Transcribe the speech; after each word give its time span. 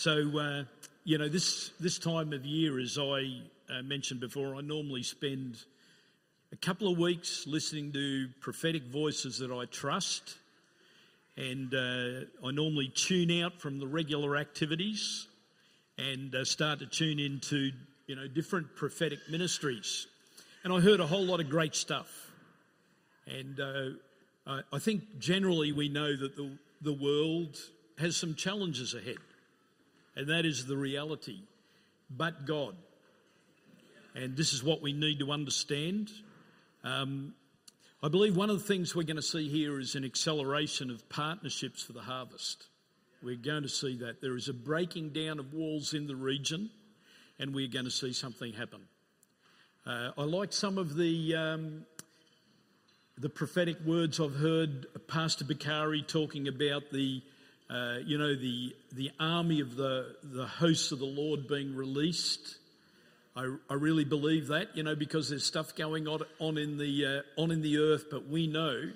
So, 0.00 0.38
uh, 0.38 0.62
you 1.02 1.18
know, 1.18 1.28
this, 1.28 1.72
this 1.80 1.98
time 1.98 2.32
of 2.32 2.46
year, 2.46 2.78
as 2.78 2.96
I 2.98 3.40
uh, 3.68 3.82
mentioned 3.82 4.20
before, 4.20 4.54
I 4.54 4.60
normally 4.60 5.02
spend 5.02 5.58
a 6.52 6.56
couple 6.56 6.92
of 6.92 6.96
weeks 6.96 7.48
listening 7.48 7.90
to 7.94 8.28
prophetic 8.38 8.84
voices 8.84 9.40
that 9.40 9.50
I 9.50 9.64
trust. 9.64 10.36
And 11.36 11.74
uh, 11.74 12.46
I 12.46 12.52
normally 12.52 12.92
tune 12.94 13.42
out 13.42 13.60
from 13.60 13.80
the 13.80 13.88
regular 13.88 14.36
activities 14.36 15.26
and 15.98 16.32
uh, 16.32 16.44
start 16.44 16.78
to 16.78 16.86
tune 16.86 17.18
into, 17.18 17.72
you 18.06 18.14
know, 18.14 18.28
different 18.28 18.76
prophetic 18.76 19.18
ministries. 19.28 20.06
And 20.62 20.72
I 20.72 20.78
heard 20.78 21.00
a 21.00 21.08
whole 21.08 21.24
lot 21.24 21.40
of 21.40 21.50
great 21.50 21.74
stuff. 21.74 22.30
And 23.26 23.58
uh, 23.58 24.62
I 24.72 24.78
think 24.78 25.18
generally 25.18 25.72
we 25.72 25.88
know 25.88 26.16
that 26.16 26.36
the, 26.36 26.56
the 26.82 26.92
world 26.92 27.56
has 27.98 28.16
some 28.16 28.36
challenges 28.36 28.94
ahead 28.94 29.16
and 30.18 30.28
that 30.28 30.44
is 30.44 30.66
the 30.66 30.76
reality. 30.76 31.38
But 32.10 32.44
God. 32.44 32.74
And 34.14 34.36
this 34.36 34.52
is 34.52 34.64
what 34.64 34.82
we 34.82 34.92
need 34.92 35.20
to 35.20 35.30
understand. 35.30 36.10
Um, 36.82 37.34
I 38.02 38.08
believe 38.08 38.36
one 38.36 38.50
of 38.50 38.58
the 38.58 38.64
things 38.64 38.96
we're 38.96 39.04
going 39.04 39.16
to 39.16 39.22
see 39.22 39.48
here 39.48 39.78
is 39.78 39.94
an 39.94 40.04
acceleration 40.04 40.90
of 40.90 41.08
partnerships 41.08 41.84
for 41.84 41.92
the 41.92 42.00
harvest. 42.00 42.66
We're 43.22 43.36
going 43.36 43.62
to 43.62 43.68
see 43.68 43.96
that. 43.98 44.20
There 44.20 44.36
is 44.36 44.48
a 44.48 44.52
breaking 44.52 45.10
down 45.10 45.38
of 45.38 45.54
walls 45.54 45.94
in 45.94 46.06
the 46.06 46.16
region, 46.16 46.70
and 47.38 47.54
we're 47.54 47.68
going 47.68 47.84
to 47.84 47.90
see 47.90 48.12
something 48.12 48.52
happen. 48.52 48.80
Uh, 49.86 50.10
I 50.18 50.22
like 50.22 50.52
some 50.52 50.78
of 50.78 50.96
the. 50.96 51.34
Um, 51.34 51.86
the 53.20 53.28
prophetic 53.28 53.80
words 53.84 54.20
I've 54.20 54.36
heard 54.36 54.86
Pastor 55.08 55.44
Bakari 55.44 56.02
talking 56.02 56.46
about 56.46 56.92
the 56.92 57.20
uh, 57.70 57.98
you 58.04 58.16
know, 58.16 58.34
the, 58.34 58.74
the 58.92 59.10
army 59.20 59.60
of 59.60 59.76
the, 59.76 60.16
the 60.22 60.46
hosts 60.46 60.90
of 60.92 60.98
the 60.98 61.04
Lord 61.04 61.46
being 61.48 61.74
released. 61.74 62.56
I, 63.36 63.54
I 63.68 63.74
really 63.74 64.04
believe 64.04 64.48
that, 64.48 64.74
you 64.74 64.82
know, 64.82 64.94
because 64.94 65.28
there's 65.28 65.44
stuff 65.44 65.74
going 65.74 66.08
on, 66.08 66.22
on, 66.38 66.56
in 66.56 66.78
the, 66.78 67.24
uh, 67.38 67.40
on 67.40 67.50
in 67.50 67.60
the 67.60 67.78
earth, 67.78 68.06
but 68.10 68.26
we 68.26 68.46
know 68.46 68.90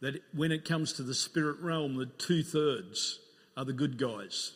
that 0.00 0.20
when 0.34 0.50
it 0.50 0.64
comes 0.64 0.94
to 0.94 1.02
the 1.02 1.14
spirit 1.14 1.60
realm, 1.60 1.96
the 1.96 2.06
two 2.06 2.42
thirds 2.42 3.20
are 3.56 3.64
the 3.64 3.72
good 3.72 3.96
guys. 3.96 4.52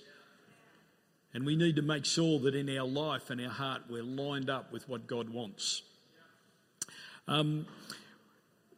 And 1.33 1.47
we 1.47 1.57
need 1.57 1.77
to 1.77 1.83
make 1.83 2.05
sure 2.05 2.41
that 2.41 2.55
in 2.55 2.69
our 2.77 2.87
life 2.87 3.31
and 3.31 3.41
our 3.41 3.51
heart 3.51 3.83
we're 3.89 4.03
lined 4.03 4.51
up 4.51 4.73
with 4.73 4.89
what 4.89 5.07
God 5.07 5.31
wants. 5.31 5.83
Um, 7.29 7.67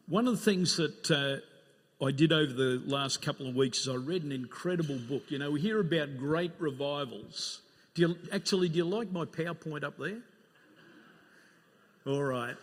one 0.07 0.27
of 0.27 0.37
the 0.37 0.43
things 0.43 0.77
that 0.77 1.09
uh, 1.09 1.37
I 2.03 2.11
did 2.11 2.33
over 2.33 2.51
the 2.51 2.81
last 2.85 3.21
couple 3.21 3.47
of 3.47 3.55
weeks 3.55 3.81
is 3.81 3.89
I 3.89 3.95
read 3.95 4.23
an 4.23 4.31
incredible 4.31 4.97
book. 4.97 5.23
You 5.29 5.37
know, 5.37 5.51
we 5.51 5.61
hear 5.61 5.79
about 5.79 6.17
great 6.17 6.51
revivals. 6.57 7.61
Do 7.93 8.01
you 8.01 8.17
actually 8.31 8.69
do 8.69 8.77
you 8.77 8.85
like 8.85 9.11
my 9.11 9.25
PowerPoint 9.25 9.83
up 9.83 9.97
there? 9.99 10.17
All 12.07 12.23
right. 12.23 12.55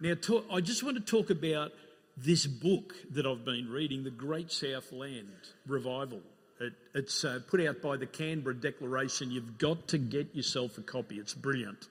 Now, 0.00 0.14
talk, 0.14 0.46
I 0.52 0.60
just 0.60 0.84
want 0.84 0.96
to 0.96 1.02
talk 1.02 1.30
about 1.30 1.72
this 2.16 2.46
book 2.46 2.94
that 3.12 3.26
I've 3.26 3.44
been 3.44 3.68
reading, 3.68 4.04
The 4.04 4.10
Great 4.10 4.52
Southland 4.52 5.28
Revival. 5.66 6.20
It, 6.60 6.74
it's 6.94 7.24
uh, 7.24 7.40
put 7.48 7.60
out 7.60 7.82
by 7.82 7.96
the 7.96 8.06
Canberra 8.06 8.54
Declaration. 8.54 9.30
You've 9.30 9.58
got 9.58 9.88
to 9.88 9.98
get 9.98 10.34
yourself 10.34 10.78
a 10.78 10.82
copy. 10.82 11.16
It's 11.16 11.34
brilliant. 11.34 11.88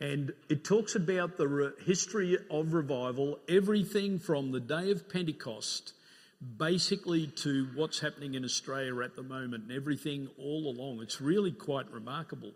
And 0.00 0.34
it 0.48 0.64
talks 0.64 0.94
about 0.94 1.36
the 1.36 1.48
re- 1.48 1.70
history 1.84 2.36
of 2.50 2.74
revival, 2.74 3.38
everything 3.48 4.18
from 4.18 4.52
the 4.52 4.60
day 4.60 4.90
of 4.90 5.08
Pentecost, 5.08 5.94
basically 6.58 7.28
to 7.28 7.68
what's 7.74 8.00
happening 8.00 8.34
in 8.34 8.44
Australia 8.44 9.00
at 9.02 9.16
the 9.16 9.22
moment, 9.22 9.64
and 9.64 9.72
everything 9.72 10.28
all 10.38 10.68
along. 10.68 11.00
It's 11.02 11.20
really 11.20 11.52
quite 11.52 11.90
remarkable. 11.90 12.52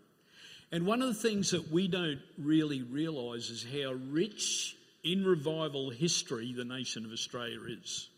And 0.71 0.85
one 0.85 1.01
of 1.01 1.07
the 1.07 1.13
things 1.29 1.51
that 1.51 1.71
we 1.71 1.87
don't 1.87 2.21
really 2.37 2.83
realise 2.83 3.49
is 3.49 3.65
how 3.65 3.93
rich 4.11 4.77
in 5.03 5.25
revival 5.25 5.89
history 5.89 6.53
the 6.53 6.63
nation 6.63 7.05
of 7.05 7.11
Australia 7.11 7.59
is. 7.67 8.09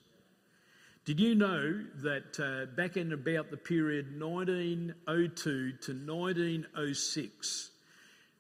Did 1.06 1.20
you 1.20 1.36
know 1.36 1.84
that 2.04 2.40
uh, 2.40 2.66
back 2.76 2.96
in 2.96 3.12
about 3.12 3.52
the 3.52 3.58
period 3.58 4.20
1902 4.22 5.44
to 5.44 5.92
1906, 5.92 7.70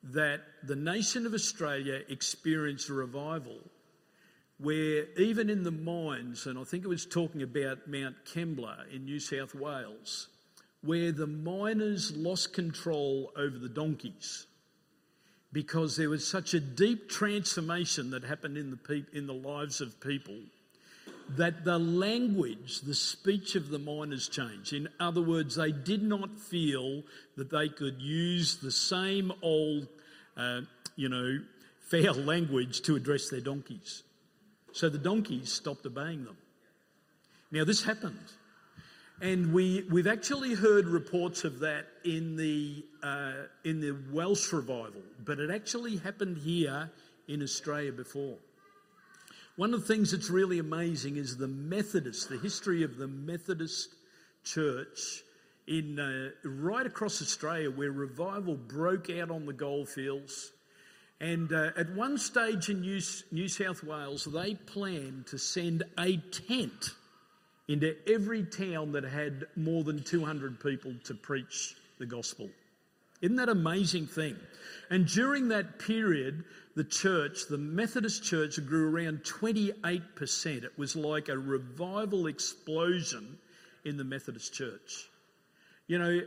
that 0.03 0.41
the 0.63 0.75
nation 0.75 1.25
of 1.25 1.33
Australia 1.33 2.01
experienced 2.09 2.89
a 2.89 2.93
revival 2.93 3.57
where 4.57 5.05
even 5.17 5.49
in 5.49 5.63
the 5.63 5.71
mines, 5.71 6.45
and 6.45 6.59
I 6.59 6.63
think 6.63 6.83
it 6.83 6.87
was 6.87 7.05
talking 7.05 7.41
about 7.41 7.87
Mount 7.87 8.15
Kembla 8.25 8.93
in 8.93 9.05
New 9.05 9.19
South 9.19 9.55
Wales, 9.55 10.27
where 10.81 11.11
the 11.11 11.27
miners 11.27 12.15
lost 12.15 12.53
control 12.53 13.31
over 13.37 13.57
the 13.57 13.69
donkeys 13.69 14.45
because 15.51 15.95
there 15.95 16.09
was 16.09 16.27
such 16.27 16.53
a 16.53 16.59
deep 16.59 17.09
transformation 17.09 18.11
that 18.11 18.23
happened 18.23 18.57
in 18.57 18.71
the, 18.71 18.77
pe- 18.77 19.05
in 19.13 19.27
the 19.27 19.33
lives 19.33 19.81
of 19.81 19.99
people 20.01 20.35
that 21.29 21.63
the 21.63 21.79
language, 21.79 22.81
the 22.81 22.93
speech 22.93 23.55
of 23.55 23.69
the 23.69 23.79
miners 23.79 24.27
changed. 24.27 24.73
In 24.73 24.89
other 24.99 25.21
words, 25.21 25.55
they 25.55 25.71
did 25.71 26.03
not 26.03 26.37
feel 26.37 27.03
that 27.37 27.49
they 27.49 27.69
could 27.69 28.01
use 28.01 28.57
the 28.57 28.71
same 28.71 29.31
old, 29.41 29.87
uh, 30.38 30.61
you 30.95 31.09
know, 31.09 31.39
foul 31.79 32.16
language 32.16 32.81
to 32.81 32.95
address 32.95 33.29
their 33.29 33.41
donkeys. 33.41 34.03
So 34.71 34.89
the 34.89 34.97
donkeys 34.97 35.51
stopped 35.51 35.85
obeying 35.85 36.25
them. 36.25 36.38
Now, 37.51 37.63
this 37.63 37.83
happened. 37.83 38.31
And 39.21 39.53
we, 39.53 39.85
we've 39.89 40.07
actually 40.07 40.55
heard 40.55 40.88
reports 40.88 41.44
of 41.44 41.59
that 41.59 41.85
in 42.03 42.35
the, 42.35 42.83
uh, 43.03 43.33
in 43.63 43.79
the 43.79 43.95
Welsh 44.11 44.51
revival, 44.51 45.01
but 45.23 45.39
it 45.39 45.51
actually 45.51 45.97
happened 45.97 46.39
here 46.39 46.89
in 47.27 47.44
Australia 47.44 47.91
before. 47.91 48.35
One 49.55 49.73
of 49.73 49.81
the 49.81 49.88
things 49.88 50.11
that's 50.11 50.31
really 50.31 50.57
amazing 50.57 51.17
is 51.17 51.38
the 51.38 51.47
Methodist, 51.47 52.27
the 52.27 52.39
history 52.39 52.83
of 52.83 52.97
the 52.97 53.07
Methodist 53.07 53.94
Church 54.44 55.23
in 55.68 56.00
uh, 56.00 56.29
right 56.44 56.85
across 56.85 57.22
Australia, 57.22 57.72
where 57.72 57.91
revival 57.91 58.56
broke 58.56 59.09
out 59.09 59.31
on 59.31 59.46
the 59.46 59.53
goldfields. 59.53 60.51
And 61.19 61.53
uh, 61.53 61.72
at 61.78 61.96
one 61.96 62.18
stage 62.18 62.69
in 62.69 62.81
New, 62.81 63.00
New 63.31 63.47
South 63.47 63.84
Wales, 63.84 64.25
they 64.25 64.56
planned 64.56 65.28
to 65.28 65.38
send 65.38 65.84
a 65.97 66.18
tent 66.18 66.91
into 67.68 67.96
every 68.07 68.44
town 68.44 68.91
that 68.91 69.06
had 69.06 69.46
more 69.56 69.84
than 69.84 70.03
200 70.03 70.59
people 70.59 70.94
to 71.06 71.13
preach 71.13 71.75
the 71.97 72.06
gospel. 72.06 72.50
Isn't 73.22 73.38
that 73.38 73.47
amazing 73.47 74.07
thing? 74.07 74.35
And 74.90 75.07
during 75.07 75.47
that 75.47 75.80
period, 75.80 76.44
the 76.75 76.84
church, 76.84 77.47
the 77.50 77.57
Methodist 77.57 78.22
church, 78.22 78.59
grew 78.66 78.94
around 78.94 79.24
28%. 79.24 80.63
It 80.63 80.78
was 80.78 80.97
like 80.97 81.30
a 81.30 81.38
revival 81.38 82.28
explosion 82.28 83.38
in 83.85 83.95
the 83.95 84.03
Methodist 84.03 84.53
church. 84.53 85.07
You 85.93 85.99
know, 85.99 86.21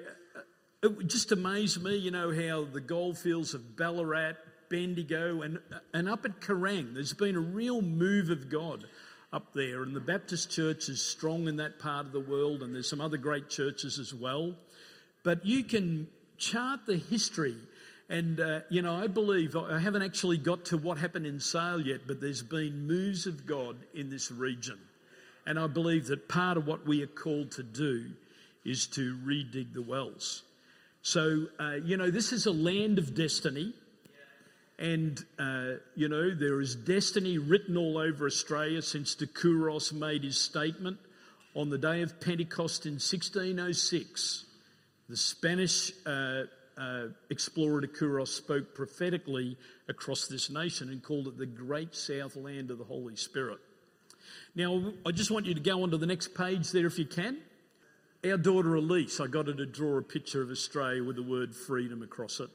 it 0.84 1.08
just 1.08 1.32
amazed 1.32 1.82
me, 1.82 1.96
you 1.96 2.12
know, 2.12 2.30
how 2.30 2.66
the 2.72 2.80
goldfields 2.80 3.52
of 3.52 3.76
Ballarat, 3.76 4.34
Bendigo, 4.68 5.42
and, 5.42 5.58
and 5.92 6.08
up 6.08 6.24
at 6.24 6.40
Kerang, 6.40 6.94
there's 6.94 7.14
been 7.14 7.34
a 7.34 7.40
real 7.40 7.82
move 7.82 8.30
of 8.30 8.48
God 8.48 8.84
up 9.32 9.54
there. 9.54 9.82
And 9.82 9.92
the 9.92 9.98
Baptist 9.98 10.52
church 10.52 10.88
is 10.88 11.02
strong 11.02 11.48
in 11.48 11.56
that 11.56 11.80
part 11.80 12.06
of 12.06 12.12
the 12.12 12.20
world, 12.20 12.62
and 12.62 12.72
there's 12.72 12.88
some 12.88 13.00
other 13.00 13.16
great 13.16 13.48
churches 13.48 13.98
as 13.98 14.14
well. 14.14 14.54
But 15.24 15.44
you 15.44 15.64
can 15.64 16.06
chart 16.38 16.86
the 16.86 16.98
history 16.98 17.56
and, 18.08 18.38
uh, 18.38 18.60
you 18.70 18.82
know, 18.82 18.94
I 18.94 19.08
believe, 19.08 19.56
I 19.56 19.80
haven't 19.80 20.02
actually 20.02 20.38
got 20.38 20.66
to 20.66 20.78
what 20.78 20.96
happened 20.96 21.26
in 21.26 21.40
Sale 21.40 21.80
yet, 21.80 22.02
but 22.06 22.20
there's 22.20 22.40
been 22.40 22.86
moves 22.86 23.26
of 23.26 23.46
God 23.46 23.78
in 23.94 24.10
this 24.10 24.30
region. 24.30 24.78
And 25.44 25.58
I 25.58 25.66
believe 25.66 26.06
that 26.06 26.28
part 26.28 26.56
of 26.56 26.68
what 26.68 26.86
we 26.86 27.02
are 27.02 27.08
called 27.08 27.50
to 27.52 27.64
do 27.64 28.12
is 28.66 28.86
to 28.88 29.16
redig 29.24 29.72
the 29.72 29.82
wells. 29.82 30.42
So, 31.02 31.46
uh, 31.60 31.76
you 31.84 31.96
know, 31.96 32.10
this 32.10 32.32
is 32.32 32.46
a 32.46 32.52
land 32.52 32.98
of 32.98 33.14
destiny. 33.14 33.72
And, 34.78 35.24
uh, 35.38 35.74
you 35.94 36.08
know, 36.08 36.34
there 36.34 36.60
is 36.60 36.74
destiny 36.74 37.38
written 37.38 37.76
all 37.76 37.96
over 37.96 38.26
Australia 38.26 38.82
since 38.82 39.14
de 39.14 39.26
Quiros 39.26 39.92
made 39.92 40.24
his 40.24 40.36
statement 40.36 40.98
on 41.54 41.70
the 41.70 41.78
day 41.78 42.02
of 42.02 42.20
Pentecost 42.20 42.84
in 42.84 42.94
1606. 42.94 44.44
The 45.08 45.16
Spanish 45.16 45.92
uh, 46.04 46.42
uh, 46.76 47.06
explorer 47.30 47.80
de 47.80 47.86
Quiros 47.86 48.28
spoke 48.28 48.74
prophetically 48.74 49.56
across 49.88 50.26
this 50.26 50.50
nation 50.50 50.90
and 50.90 51.02
called 51.02 51.28
it 51.28 51.38
the 51.38 51.46
Great 51.46 51.94
South 51.94 52.36
Land 52.36 52.70
of 52.70 52.78
the 52.78 52.84
Holy 52.84 53.16
Spirit. 53.16 53.58
Now, 54.54 54.92
I 55.06 55.12
just 55.12 55.30
want 55.30 55.46
you 55.46 55.54
to 55.54 55.60
go 55.60 55.84
on 55.84 55.92
to 55.92 55.96
the 55.96 56.06
next 56.06 56.34
page 56.34 56.72
there 56.72 56.86
if 56.86 56.98
you 56.98 57.06
can. 57.06 57.38
Our 58.24 58.36
daughter 58.36 58.74
Elise, 58.74 59.20
I 59.20 59.26
got 59.26 59.46
her 59.46 59.54
to 59.54 59.66
draw 59.66 59.98
a 59.98 60.02
picture 60.02 60.42
of 60.42 60.50
Australia 60.50 61.04
with 61.04 61.16
the 61.16 61.22
word 61.22 61.54
freedom 61.54 62.02
across 62.02 62.40
it 62.40 62.50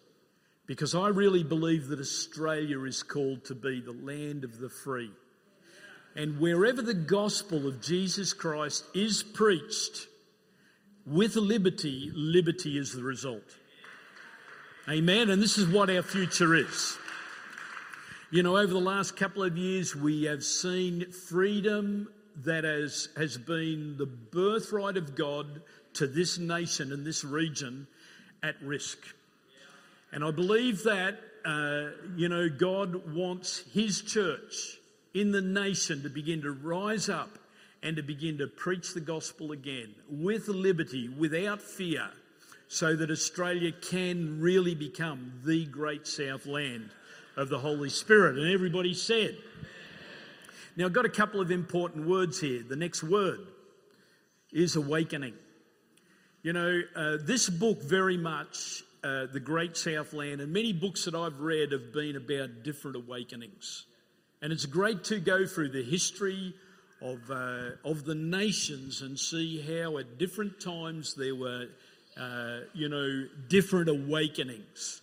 because 0.66 0.96
I 0.96 1.10
really 1.10 1.44
believe 1.44 1.88
that 1.88 2.00
Australia 2.00 2.82
is 2.84 3.04
called 3.04 3.46
to 3.46 3.56
be 3.56 3.82
the 3.82 3.92
land 3.92 4.44
of 4.44 4.60
the 4.60 4.70
free. 4.70 5.12
And 6.16 6.40
wherever 6.40 6.82
the 6.82 6.94
gospel 6.94 7.68
of 7.68 7.82
Jesus 7.82 8.34
Christ 8.34 8.86
is 8.94 9.24
preached, 9.24 10.08
With 11.06 11.36
liberty, 11.36 12.12
liberty 12.14 12.78
is 12.78 12.94
the 12.94 13.04
result. 13.04 13.58
Amen. 14.88 15.30
And 15.30 15.42
this 15.42 15.58
is 15.58 15.68
what 15.68 15.90
our 15.90 16.04
future 16.04 16.54
is. 16.54 16.98
You 18.30 18.44
know, 18.44 18.56
over 18.58 18.72
the 18.72 18.80
last 18.80 19.18
couple 19.18 19.44
of 19.44 19.58
years, 19.58 19.96
we 19.96 20.24
have 20.24 20.44
seen 20.44 21.12
freedom 21.12 22.08
that 22.38 22.64
has, 22.64 23.10
has 23.18 23.38
been 23.38 23.98
the 23.98 24.06
birthright 24.06 24.98
of 24.98 25.16
God 25.16 25.62
to 25.94 26.08
this 26.08 26.38
nation 26.38 26.92
and 26.92 27.06
this 27.06 27.24
region 27.24 27.88
at 28.44 28.56
risk. 28.62 28.98
And 30.12 30.24
I 30.24 30.32
believe 30.32 30.84
that, 30.84 31.20
uh, 31.46 31.90
you 32.16 32.30
know, 32.30 32.50
God 32.50 33.14
wants 33.14 33.64
His 33.74 34.02
church 34.02 34.78
in 35.14 35.32
the 35.32 35.42
nation 35.42 36.04
to 36.04 36.10
begin 36.10 36.42
to 36.42 36.52
rise 36.52 37.10
up 37.10 37.38
and 37.84 37.96
to 37.96 38.04
begin 38.04 38.38
to 38.38 38.48
preach 38.48 38.94
the 38.94 39.02
gospel 39.02 39.52
again 39.52 39.94
with 40.10 40.48
liberty, 40.48 41.10
without 41.10 41.62
fear, 41.62 42.10
so 42.68 42.96
that 42.96 43.12
Australia 43.12 43.72
can 43.72 44.40
really 44.40 44.76
become 44.76 45.34
the 45.44 45.66
great 45.66 46.08
south 46.08 46.46
land 46.46 46.92
of 47.36 47.50
the 47.50 47.60
Holy 47.60 47.90
Spirit. 47.90 48.38
And 48.38 48.54
everybody 48.54 48.94
said, 48.94 49.38
now, 50.78 50.86
I've 50.86 50.94
got 50.94 51.06
a 51.06 51.10
couple 51.10 51.42
of 51.42 51.52
important 51.52 52.08
words 52.08 52.40
here. 52.40 52.64
The 52.68 52.76
next 52.76 53.04
word 53.04 53.40
is 54.54 54.76
awakening. 54.76 55.34
You 56.44 56.54
know, 56.54 56.82
uh, 56.96 57.18
this 57.22 57.50
book 57.50 57.84
very 57.84 58.18
much, 58.18 58.84
uh, 59.04 59.28
The 59.34 59.40
Great 59.40 59.76
Southland, 59.76 60.42
and 60.42 60.54
many 60.54 60.74
books 60.74 61.06
that 61.06 61.16
I've 61.16 61.40
read 61.40 61.72
have 61.72 61.94
been 61.94 62.16
about 62.16 62.64
different 62.64 62.98
awakenings. 62.98 63.86
And 64.42 64.52
it's 64.52 64.66
great 64.66 65.04
to 65.06 65.20
go 65.20 65.46
through 65.46 65.70
the 65.70 65.84
history 65.84 66.54
of, 67.02 67.20
uh, 67.30 67.72
of 67.84 68.06
the 68.06 68.16
nations 68.16 69.02
and 69.02 69.20
see 69.20 69.62
how 69.62 69.98
at 69.98 70.18
different 70.18 70.60
times 70.62 71.16
there 71.16 71.36
were, 71.36 71.68
uh, 72.18 72.60
you 72.74 72.90
know, 72.90 73.28
different 73.50 73.90
awakenings. 73.90 75.02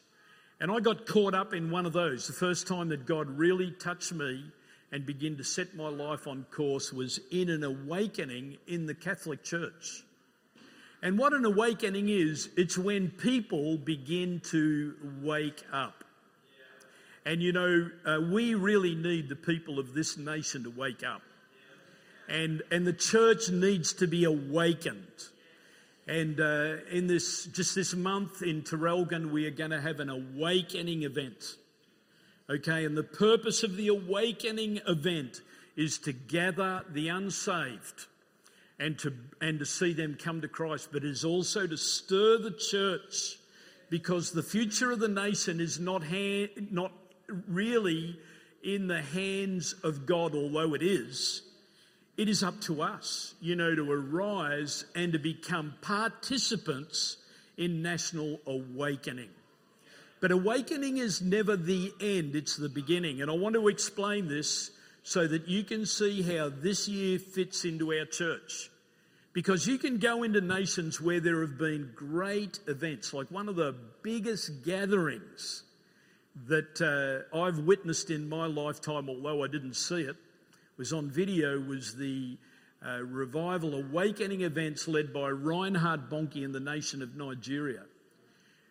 And 0.60 0.72
I 0.72 0.80
got 0.80 1.06
caught 1.06 1.34
up 1.34 1.54
in 1.54 1.70
one 1.70 1.86
of 1.86 1.92
those. 1.92 2.26
The 2.26 2.32
first 2.32 2.66
time 2.66 2.88
that 2.88 3.06
God 3.06 3.28
really 3.38 3.70
touched 3.70 4.12
me 4.12 4.44
and 4.92 5.04
begin 5.04 5.36
to 5.36 5.44
set 5.44 5.74
my 5.74 5.88
life 5.88 6.26
on 6.26 6.44
course 6.50 6.92
was 6.92 7.20
in 7.30 7.50
an 7.50 7.62
awakening 7.62 8.56
in 8.66 8.86
the 8.86 8.94
Catholic 8.94 9.44
Church. 9.44 10.02
And 11.02 11.18
what 11.18 11.32
an 11.32 11.44
awakening 11.44 12.08
is, 12.08 12.48
it's 12.56 12.76
when 12.76 13.10
people 13.10 13.76
begin 13.76 14.40
to 14.46 14.94
wake 15.22 15.62
up. 15.72 16.04
And 17.24 17.42
you 17.42 17.52
know, 17.52 17.90
uh, 18.06 18.20
we 18.32 18.54
really 18.54 18.94
need 18.94 19.28
the 19.28 19.36
people 19.36 19.78
of 19.78 19.92
this 19.92 20.16
nation 20.16 20.64
to 20.64 20.70
wake 20.70 21.04
up. 21.04 21.22
And, 22.28 22.62
and 22.70 22.86
the 22.86 22.92
church 22.92 23.50
needs 23.50 23.92
to 23.94 24.06
be 24.06 24.24
awakened. 24.24 25.04
And 26.06 26.40
uh, 26.40 26.76
in 26.90 27.06
this, 27.06 27.44
just 27.44 27.74
this 27.74 27.94
month 27.94 28.42
in 28.42 28.62
Traralgon, 28.62 29.30
we 29.30 29.46
are 29.46 29.50
going 29.50 29.70
to 29.70 29.80
have 29.80 30.00
an 30.00 30.08
awakening 30.08 31.02
event. 31.02 31.56
Okay, 32.50 32.86
and 32.86 32.96
the 32.96 33.02
purpose 33.02 33.62
of 33.62 33.76
the 33.76 33.88
awakening 33.88 34.80
event 34.86 35.42
is 35.76 35.98
to 35.98 36.12
gather 36.12 36.82
the 36.88 37.08
unsaved 37.08 38.06
and 38.78 38.98
to, 39.00 39.12
and 39.40 39.58
to 39.58 39.66
see 39.66 39.92
them 39.92 40.16
come 40.18 40.40
to 40.40 40.48
Christ, 40.48 40.88
but 40.90 41.04
is 41.04 41.24
also 41.24 41.66
to 41.66 41.76
stir 41.76 42.38
the 42.38 42.52
church 42.52 43.38
because 43.90 44.32
the 44.32 44.42
future 44.42 44.90
of 44.90 44.98
the 44.98 45.08
nation 45.08 45.60
is 45.60 45.78
not, 45.78 46.02
hand, 46.02 46.68
not 46.70 46.92
really 47.46 48.18
in 48.62 48.86
the 48.86 49.02
hands 49.02 49.74
of 49.84 50.06
God, 50.06 50.34
although 50.34 50.74
it 50.74 50.82
is. 50.82 51.42
It 52.16 52.30
is 52.30 52.42
up 52.42 52.60
to 52.62 52.82
us, 52.82 53.34
you 53.40 53.56
know, 53.56 53.74
to 53.74 53.92
arise 53.92 54.86
and 54.94 55.12
to 55.12 55.18
become 55.18 55.74
participants 55.82 57.18
in 57.56 57.82
national 57.82 58.40
awakening. 58.46 59.30
But 60.20 60.32
awakening 60.32 60.98
is 60.98 61.22
never 61.22 61.56
the 61.56 61.92
end, 62.00 62.34
it's 62.34 62.56
the 62.56 62.68
beginning. 62.68 63.22
And 63.22 63.30
I 63.30 63.34
want 63.34 63.54
to 63.54 63.68
explain 63.68 64.28
this 64.28 64.70
so 65.02 65.26
that 65.26 65.48
you 65.48 65.62
can 65.62 65.86
see 65.86 66.22
how 66.22 66.48
this 66.48 66.88
year 66.88 67.18
fits 67.18 67.64
into 67.64 67.92
our 67.92 68.04
church. 68.04 68.70
Because 69.32 69.66
you 69.66 69.78
can 69.78 69.98
go 69.98 70.24
into 70.24 70.40
nations 70.40 71.00
where 71.00 71.20
there 71.20 71.42
have 71.42 71.58
been 71.58 71.92
great 71.94 72.58
events, 72.66 73.14
like 73.14 73.30
one 73.30 73.48
of 73.48 73.56
the 73.56 73.74
biggest 74.02 74.64
gatherings 74.64 75.62
that 76.46 76.80
uh, 77.32 77.36
I've 77.36 77.60
witnessed 77.60 78.10
in 78.10 78.28
my 78.28 78.46
lifetime, 78.46 79.08
although 79.08 79.44
I 79.44 79.48
didn't 79.48 79.74
see 79.74 80.00
it, 80.02 80.16
was 80.76 80.92
on 80.92 81.10
video, 81.10 81.60
was 81.60 81.94
the 81.94 82.36
uh, 82.84 83.02
revival 83.02 83.74
awakening 83.74 84.42
events 84.42 84.88
led 84.88 85.12
by 85.12 85.28
Reinhard 85.28 86.10
Bonnke 86.10 86.42
in 86.42 86.52
the 86.52 86.60
nation 86.60 87.02
of 87.02 87.16
Nigeria 87.16 87.82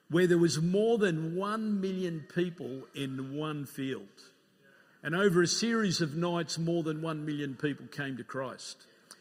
where 0.09 0.27
there 0.27 0.37
was 0.37 0.61
more 0.61 0.97
than 0.97 1.35
one 1.35 1.81
million 1.81 2.25
people 2.33 2.83
in 2.95 3.35
one 3.35 3.65
field. 3.65 4.07
And 5.03 5.15
over 5.15 5.41
a 5.41 5.47
series 5.47 6.01
of 6.01 6.15
nights, 6.15 6.57
more 6.57 6.83
than 6.83 7.01
one 7.01 7.25
million 7.25 7.55
people 7.55 7.87
came 7.87 8.17
to 8.17 8.23
Christ. 8.23 8.77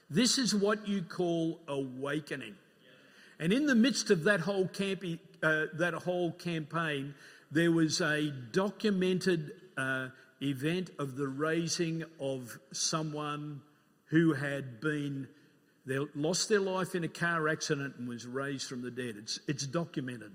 This 0.09 0.39
is 0.39 0.55
what 0.55 0.87
you 0.87 1.03
call 1.03 1.61
awakening. 1.67 2.55
And 3.39 3.53
in 3.53 3.67
the 3.67 3.75
midst 3.75 4.11
of 4.11 4.25
that 4.25 4.41
whole, 4.41 4.69
campi- 4.69 5.21
uh, 5.43 5.67
that 5.75 5.95
whole 5.95 6.33
campaign, 6.33 7.15
there 7.51 7.71
was 7.71 8.01
a 8.01 8.31
documented 8.53 9.53
uh, 9.77 10.09
event 10.41 10.91
of 10.99 11.17
the 11.17 11.29
raising 11.29 12.05
of 12.19 12.59
someone 12.73 13.61
who 14.07 14.33
had 14.33 14.81
been 14.81 15.29
lost 16.15 16.49
their 16.49 16.61
life 16.61 16.95
in 16.95 17.05
a 17.05 17.09
car 17.09 17.49
accident 17.49 17.95
and 17.99 18.09
was 18.09 18.27
raised 18.27 18.69
from 18.69 18.83
the 18.83 18.91
dead. 18.91 19.17
It's, 19.19 19.39
it's 19.47 19.67
documented. 19.67 20.33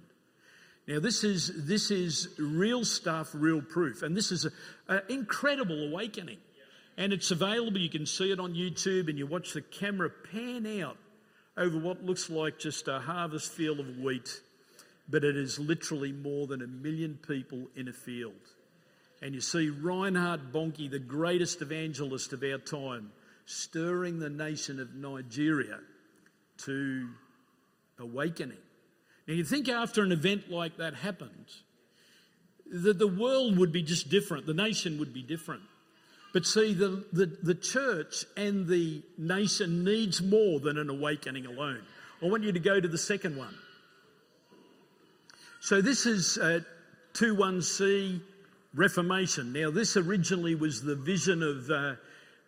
Now, 0.88 1.00
this 1.00 1.24
is, 1.24 1.66
this 1.66 1.92
is 1.92 2.30
real 2.39 2.83
stuff, 2.83 3.30
real 3.33 3.62
proof. 3.62 4.01
And 4.01 4.18
this 4.18 4.31
is 4.31 4.48
an 4.88 5.01
incredible 5.10 5.88
awakening. 5.88 6.39
And 6.98 7.13
it's 7.13 7.31
available. 7.31 7.78
You 7.78 7.89
can 7.89 8.06
see 8.06 8.31
it 8.31 8.39
on 8.39 8.54
YouTube 8.54 9.07
and 9.07 9.18
you 9.18 9.25
watch 9.25 9.54
the 9.54 9.62
camera 9.62 10.10
pan 10.10 10.81
out 10.81 10.98
over 11.56 11.78
what 11.78 12.04
looks 12.04 12.30
like 12.30 12.60
just 12.60 12.88
a 12.88 13.00
harvest 13.00 13.51
field 13.51 13.80
of 13.80 13.98
wheat. 13.98 14.42
But 15.07 15.24
it 15.24 15.38
is 15.38 15.60
literally 15.60 16.12
more 16.12 16.48
than 16.48 16.62
a 16.62 16.68
million 16.68 17.19
people 17.28 17.68
in 17.75 17.88
a 17.88 17.94
field. 17.94 18.33
And 19.22 19.36
you 19.36 19.42
see 19.42 19.69
Reinhard 19.69 20.51
Bonnke, 20.51 20.89
the 20.89 21.00
greatest 21.00 21.62
evangelist 21.62 22.33
of 22.33 22.44
our 22.44 22.57
time, 22.57 23.12
stirring 23.45 24.19
the 24.19 24.30
nation 24.30 24.80
of 24.80 24.95
Nigeria 24.95 25.80
to 26.66 27.07
awakening. 28.00 28.57
Now, 29.31 29.38
you 29.38 29.45
think 29.45 29.69
after 29.69 30.04
an 30.04 30.11
event 30.11 30.52
like 30.52 30.76
that 30.76 30.94
happened, 30.94 31.45
that 32.69 33.00
the 33.00 33.07
world 33.07 33.57
would 33.57 33.71
be 33.71 33.81
just 33.81 34.09
different, 34.09 34.45
the 34.45 34.54
nation 34.54 35.00
would 35.00 35.14
be 35.14 35.21
different. 35.21 35.61
But 36.33 36.45
see, 36.45 36.73
the, 36.73 37.06
the, 37.14 37.28
the 37.42 37.56
church 37.56 38.26
and 38.35 38.68
the 38.68 39.02
nation 39.18 39.85
needs 39.85 40.21
more 40.21 40.59
than 40.59 40.78
an 40.78 40.90
awakening 40.90 41.45
alone. 41.45 41.80
I 42.21 42.26
want 42.26 42.44
you 42.44 42.52
to 42.52 42.59
go 42.59 42.78
to 42.78 42.90
the 42.90 42.97
second 42.97 43.38
one. 43.38 43.56
So, 45.61 45.81
this 45.81 46.06
is 46.06 46.38
uh, 46.38 46.59
21C 47.14 48.19
Reformation. 48.76 49.54
Now, 49.54 49.71
this 49.71 49.95
originally 49.95 50.56
was 50.56 50.81
the 50.81 50.95
vision 50.95 51.42
of, 51.42 51.69
uh, 51.69 51.95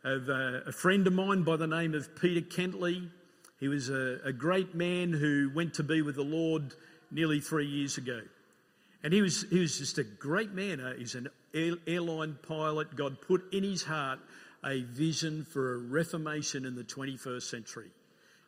of 0.04 0.28
uh, 0.28 0.68
a 0.68 0.74
friend 0.74 1.08
of 1.08 1.14
mine 1.14 1.44
by 1.44 1.56
the 1.56 1.66
name 1.66 1.94
of 1.94 2.14
Peter 2.20 2.42
Kentley. 2.42 3.08
He 3.64 3.70
was 3.70 3.90
a, 3.90 4.20
a 4.26 4.34
great 4.34 4.76
man 4.76 5.14
who 5.14 5.50
went 5.56 5.76
to 5.76 5.84
be 5.84 6.02
with 6.02 6.16
the 6.16 6.22
Lord 6.22 6.74
nearly 7.12 7.40
three 7.40 7.66
years 7.66 7.98
ago. 7.98 8.20
And 9.02 9.14
he 9.14 9.22
was, 9.22 9.46
he 9.50 9.60
was 9.60 9.78
just 9.78 9.98
a 9.98 10.04
great 10.04 10.52
man. 10.52 10.82
Uh, 10.82 10.96
he's 10.98 11.16
an 11.16 11.30
air, 11.54 11.76
airline 11.88 12.38
pilot. 12.46 12.94
God 12.98 13.22
put 13.22 13.54
in 13.54 13.64
his 13.64 13.82
heart 13.82 14.20
a 14.66 14.82
vision 14.82 15.46
for 15.46 15.76
a 15.76 15.78
reformation 15.78 16.66
in 16.66 16.76
the 16.76 16.84
21st 16.84 17.44
century. 17.44 17.90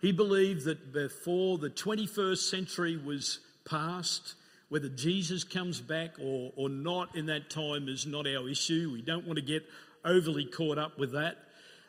He 0.02 0.12
believed 0.12 0.66
that 0.66 0.92
before 0.92 1.60
the 1.60 1.70
21st 1.70 2.50
century 2.50 2.98
was 2.98 3.40
past, 3.64 4.34
whether 4.68 4.90
Jesus 4.90 5.46
comes 5.46 5.80
back 5.80 6.20
or, 6.22 6.52
or 6.58 6.68
not 6.68 7.16
in 7.16 7.28
that 7.28 7.50
time 7.50 7.88
is 7.88 8.06
not 8.06 8.28
our 8.28 8.50
issue. 8.50 8.90
We 8.92 9.02
don't 9.02 9.26
want 9.26 9.40
to 9.40 9.46
get 9.46 9.64
overly 10.04 10.44
caught 10.44 10.78
up 10.78 11.00
with 11.00 11.14
that. 11.14 11.38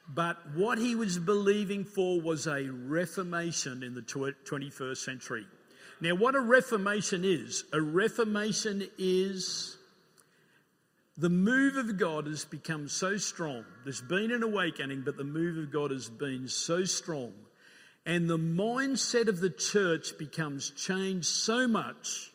But 0.09 0.55
what 0.55 0.79
he 0.79 0.95
was 0.95 1.19
believing 1.19 1.85
for 1.85 2.21
was 2.21 2.47
a 2.47 2.69
reformation 2.71 3.83
in 3.83 3.95
the 3.95 4.03
21st 4.03 4.97
century. 4.99 5.47
Now, 6.01 6.15
what 6.15 6.35
a 6.35 6.41
reformation 6.41 7.25
is 7.25 7.65
a 7.73 7.81
reformation 7.81 8.87
is 8.99 9.77
the 11.17 11.31
move 11.31 11.77
of 11.77 11.97
God 11.97 12.27
has 12.27 12.45
become 12.45 12.89
so 12.89 13.17
strong. 13.17 13.65
There's 13.85 14.03
been 14.03 14.31
an 14.31 14.43
awakening, 14.43 15.03
but 15.03 15.17
the 15.17 15.25
move 15.25 15.57
of 15.57 15.73
God 15.73 15.91
has 15.91 16.09
been 16.09 16.49
so 16.49 16.85
strong. 16.85 17.33
And 18.05 18.29
the 18.29 18.39
mindset 18.39 19.27
of 19.27 19.41
the 19.41 19.51
church 19.51 20.19
becomes 20.19 20.71
changed 20.71 21.27
so 21.27 21.67
much 21.67 22.31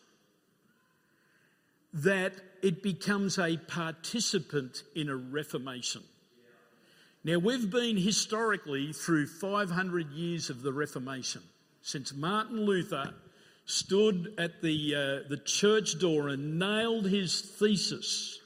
that 1.94 2.34
it 2.62 2.82
becomes 2.82 3.38
a 3.38 3.56
participant 3.56 4.82
in 4.94 5.08
a 5.08 5.16
reformation. 5.16 6.02
Now, 7.24 7.38
we've 7.38 7.70
been 7.70 7.96
historically 7.96 8.92
through 8.92 9.26
500 9.28 10.10
years 10.10 10.50
of 10.50 10.62
the 10.62 10.72
Reformation. 10.72 11.42
since 11.84 12.14
Martin 12.14 12.64
Luther 12.64 13.12
stood 13.64 14.34
at 14.38 14.62
the, 14.62 14.94
uh, 14.94 15.28
the 15.28 15.36
church 15.36 15.98
door 15.98 16.28
and 16.28 16.58
nailed 16.58 17.06
his 17.06 17.40
thesis. 17.40 18.38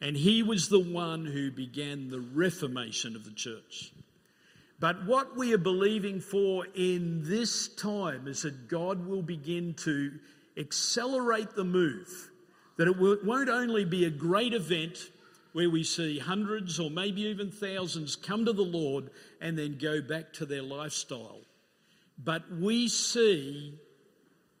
And 0.00 0.16
he 0.16 0.42
was 0.42 0.68
the 0.68 0.80
one 0.80 1.24
who 1.24 1.50
began 1.50 2.08
the 2.08 2.20
reformation 2.20 3.16
of 3.16 3.24
the 3.24 3.32
church. 3.32 3.92
But 4.80 5.06
what 5.06 5.36
we 5.36 5.54
are 5.54 5.58
believing 5.58 6.20
for 6.20 6.66
in 6.74 7.22
this 7.24 7.68
time 7.68 8.26
is 8.26 8.42
that 8.42 8.68
God 8.68 9.06
will 9.06 9.22
begin 9.22 9.74
to 9.84 10.12
accelerate 10.56 11.54
the 11.54 11.64
move. 11.64 12.30
That 12.78 12.88
it 12.88 12.96
won't 12.98 13.48
only 13.48 13.84
be 13.84 14.04
a 14.04 14.10
great 14.10 14.54
event 14.54 14.98
where 15.52 15.70
we 15.70 15.84
see 15.84 16.18
hundreds 16.18 16.80
or 16.80 16.90
maybe 16.90 17.22
even 17.22 17.50
thousands 17.50 18.16
come 18.16 18.44
to 18.44 18.52
the 18.52 18.62
Lord 18.62 19.10
and 19.40 19.58
then 19.58 19.78
go 19.78 20.00
back 20.00 20.32
to 20.34 20.46
their 20.46 20.62
lifestyle, 20.62 21.40
but 22.18 22.42
we 22.50 22.88
see 22.88 23.78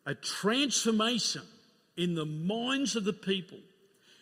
a 0.06 0.14
transformation 0.14 1.42
in 1.96 2.14
the 2.14 2.26
minds 2.26 2.96
of 2.96 3.04
the 3.04 3.12
people 3.12 3.58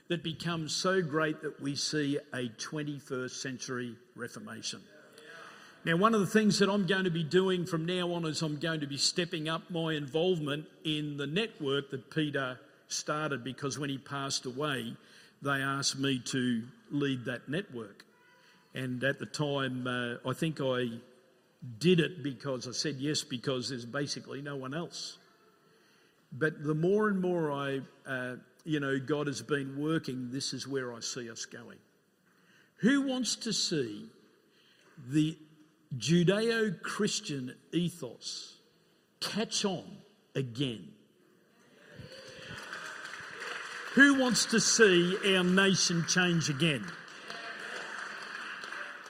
that 0.09 0.23
becomes 0.23 0.75
so 0.75 1.01
great 1.01 1.41
that 1.43 1.61
we 1.61 1.75
see 1.75 2.19
a 2.35 2.49
21st 2.49 3.31
century 3.31 3.95
reformation. 4.17 4.81
Now, 5.85 5.97
one 5.97 6.15
of 6.15 6.21
the 6.21 6.27
things 6.27 6.59
that 6.59 6.69
I'm 6.69 6.87
going 6.87 7.05
to 7.05 7.11
be 7.11 7.25
doing 7.25 7.65
from 7.65 7.87
now 7.87 8.13
on 8.13 8.27
is 8.27 8.43
I'm 8.43 8.59
going 8.59 8.81
to 8.81 8.87
be 8.87 8.99
stepping 8.99 9.49
up 9.49 9.71
my 9.71 9.95
involvement 9.95 10.67
in 10.85 11.17
the 11.17 11.27
network 11.27 11.91
that 11.91 12.11
Peter 12.11 12.59
started 12.89 13.43
because 13.43 13.79
when 13.79 13.89
he 13.89 13.97
passed 13.97 14.45
away, 14.45 14.95
they 15.43 15.63
asked 15.63 15.99
me 15.99 16.21
to 16.27 16.63
lead 16.91 17.25
that 17.27 17.49
network. 17.49 18.05
And 18.75 19.03
at 19.03 19.19
the 19.19 19.27
time, 19.27 19.87
uh, 19.87 20.29
I 20.29 20.33
think 20.33 20.61
I 20.61 20.89
did 21.79 22.01
it 22.01 22.23
because 22.23 22.69
I 22.69 22.73
said 22.73 22.97
yes 22.99 23.23
because 23.23 23.69
there's 23.69 23.85
basically 23.85 24.43
no 24.43 24.57
one 24.57 24.75
else. 24.75 25.19
But 26.33 26.63
the 26.63 26.75
more 26.75 27.09
and 27.09 27.21
more 27.21 27.51
I, 27.51 27.81
uh, 28.07 28.37
you 28.65 28.81
know, 28.81 28.99
God 28.99 29.27
has 29.27 29.43
been 29.43 29.77
working, 29.81 30.31
this 30.31 30.53
is 30.53 30.67
where 30.67 30.95
I 30.95 31.01
see 31.01 31.31
us 31.31 31.45
going. 31.45 31.79
Who 32.77 33.03
wants 33.03 33.37
to 33.37 33.53
see 33.53 34.07
the 35.09 35.37
Judeo 35.97 36.81
Christian 36.81 37.55
ethos 37.73 38.57
catch 39.21 39.65
on 39.65 39.85
again? 40.35 40.89
Who 43.95 44.15
wants 44.15 44.45
to 44.47 44.61
see 44.61 45.37
our 45.37 45.43
nation 45.43 46.05
change 46.07 46.49
again? 46.49 46.85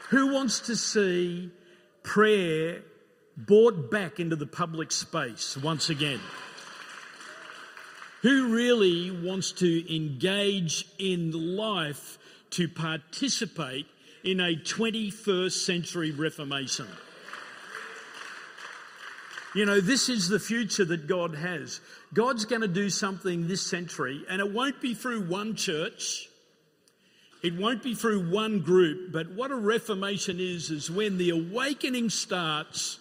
Who 0.08 0.32
wants 0.32 0.60
to 0.60 0.76
see 0.76 1.50
prayer 2.02 2.82
brought 3.36 3.90
back 3.90 4.20
into 4.20 4.36
the 4.36 4.46
public 4.46 4.90
space 4.90 5.56
once 5.56 5.90
again? 5.90 6.20
Who 8.22 8.54
really 8.54 9.10
wants 9.10 9.52
to 9.52 9.94
engage 9.94 10.86
in 10.98 11.56
life 11.56 12.18
to 12.50 12.66
participate 12.66 13.86
in 14.24 14.40
a 14.40 14.56
21st 14.56 15.52
century 15.52 16.10
reformation? 16.10 16.86
You 19.54 19.66
know, 19.66 19.80
this 19.80 20.08
is 20.08 20.28
the 20.28 20.38
future 20.38 20.84
that 20.84 21.08
God 21.08 21.34
has. 21.34 21.80
God's 22.14 22.44
going 22.44 22.62
to 22.62 22.68
do 22.68 22.88
something 22.88 23.48
this 23.48 23.66
century, 23.66 24.24
and 24.28 24.40
it 24.40 24.52
won't 24.52 24.80
be 24.80 24.94
through 24.94 25.28
one 25.28 25.56
church. 25.56 26.28
It 27.42 27.56
won't 27.56 27.82
be 27.82 27.94
through 27.94 28.30
one 28.30 28.60
group, 28.60 29.12
but 29.12 29.30
what 29.32 29.50
a 29.50 29.56
reformation 29.56 30.38
is, 30.38 30.70
is 30.70 30.90
when 30.90 31.18
the 31.18 31.30
awakening 31.30 32.10
starts, 32.10 32.98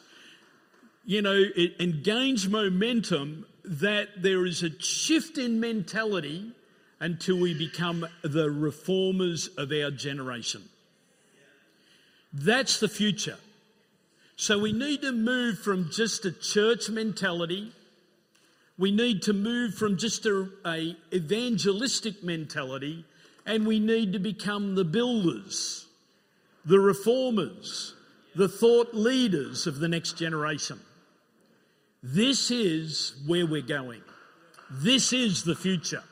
you 1.05 1.21
know, 1.21 1.43
it, 1.55 1.73
and 1.79 2.03
gains 2.03 2.47
momentum, 2.47 3.45
that 3.65 4.07
there 4.17 4.45
is 4.45 4.63
a 4.63 4.81
shift 4.81 5.37
in 5.37 5.59
mentality 5.59 6.51
until 6.99 7.37
we 7.37 7.53
become 7.53 8.07
the 8.23 8.49
reformers 8.49 9.47
of 9.57 9.71
our 9.71 9.91
generation. 9.91 10.63
That's 12.33 12.79
the 12.79 12.87
future. 12.87 13.37
So 14.39 14.57
we 14.57 14.71
need 14.71 15.01
to 15.01 15.11
move 15.11 15.59
from 15.59 15.89
just 15.91 16.23
a 16.23 16.31
church 16.31 16.89
mentality. 16.89 17.73
We 18.77 18.89
need 18.89 19.23
to 19.23 19.33
move 19.33 19.75
from 19.75 19.97
just 19.97 20.25
a, 20.25 20.47
a 20.65 20.95
evangelistic 21.13 22.23
mentality 22.23 23.03
and 23.45 23.67
we 23.67 23.79
need 23.81 24.13
to 24.13 24.19
become 24.19 24.75
the 24.75 24.85
builders, 24.85 25.87
the 26.63 26.79
reformers, 26.79 27.93
the 28.33 28.47
thought 28.47 28.93
leaders 28.93 29.67
of 29.67 29.79
the 29.79 29.89
next 29.89 30.17
generation. 30.17 30.79
This 32.01 32.49
is 32.49 33.21
where 33.27 33.45
we're 33.45 33.61
going. 33.61 34.03
This 34.71 35.11
is 35.11 35.43
the 35.43 35.55
future. 35.55 36.03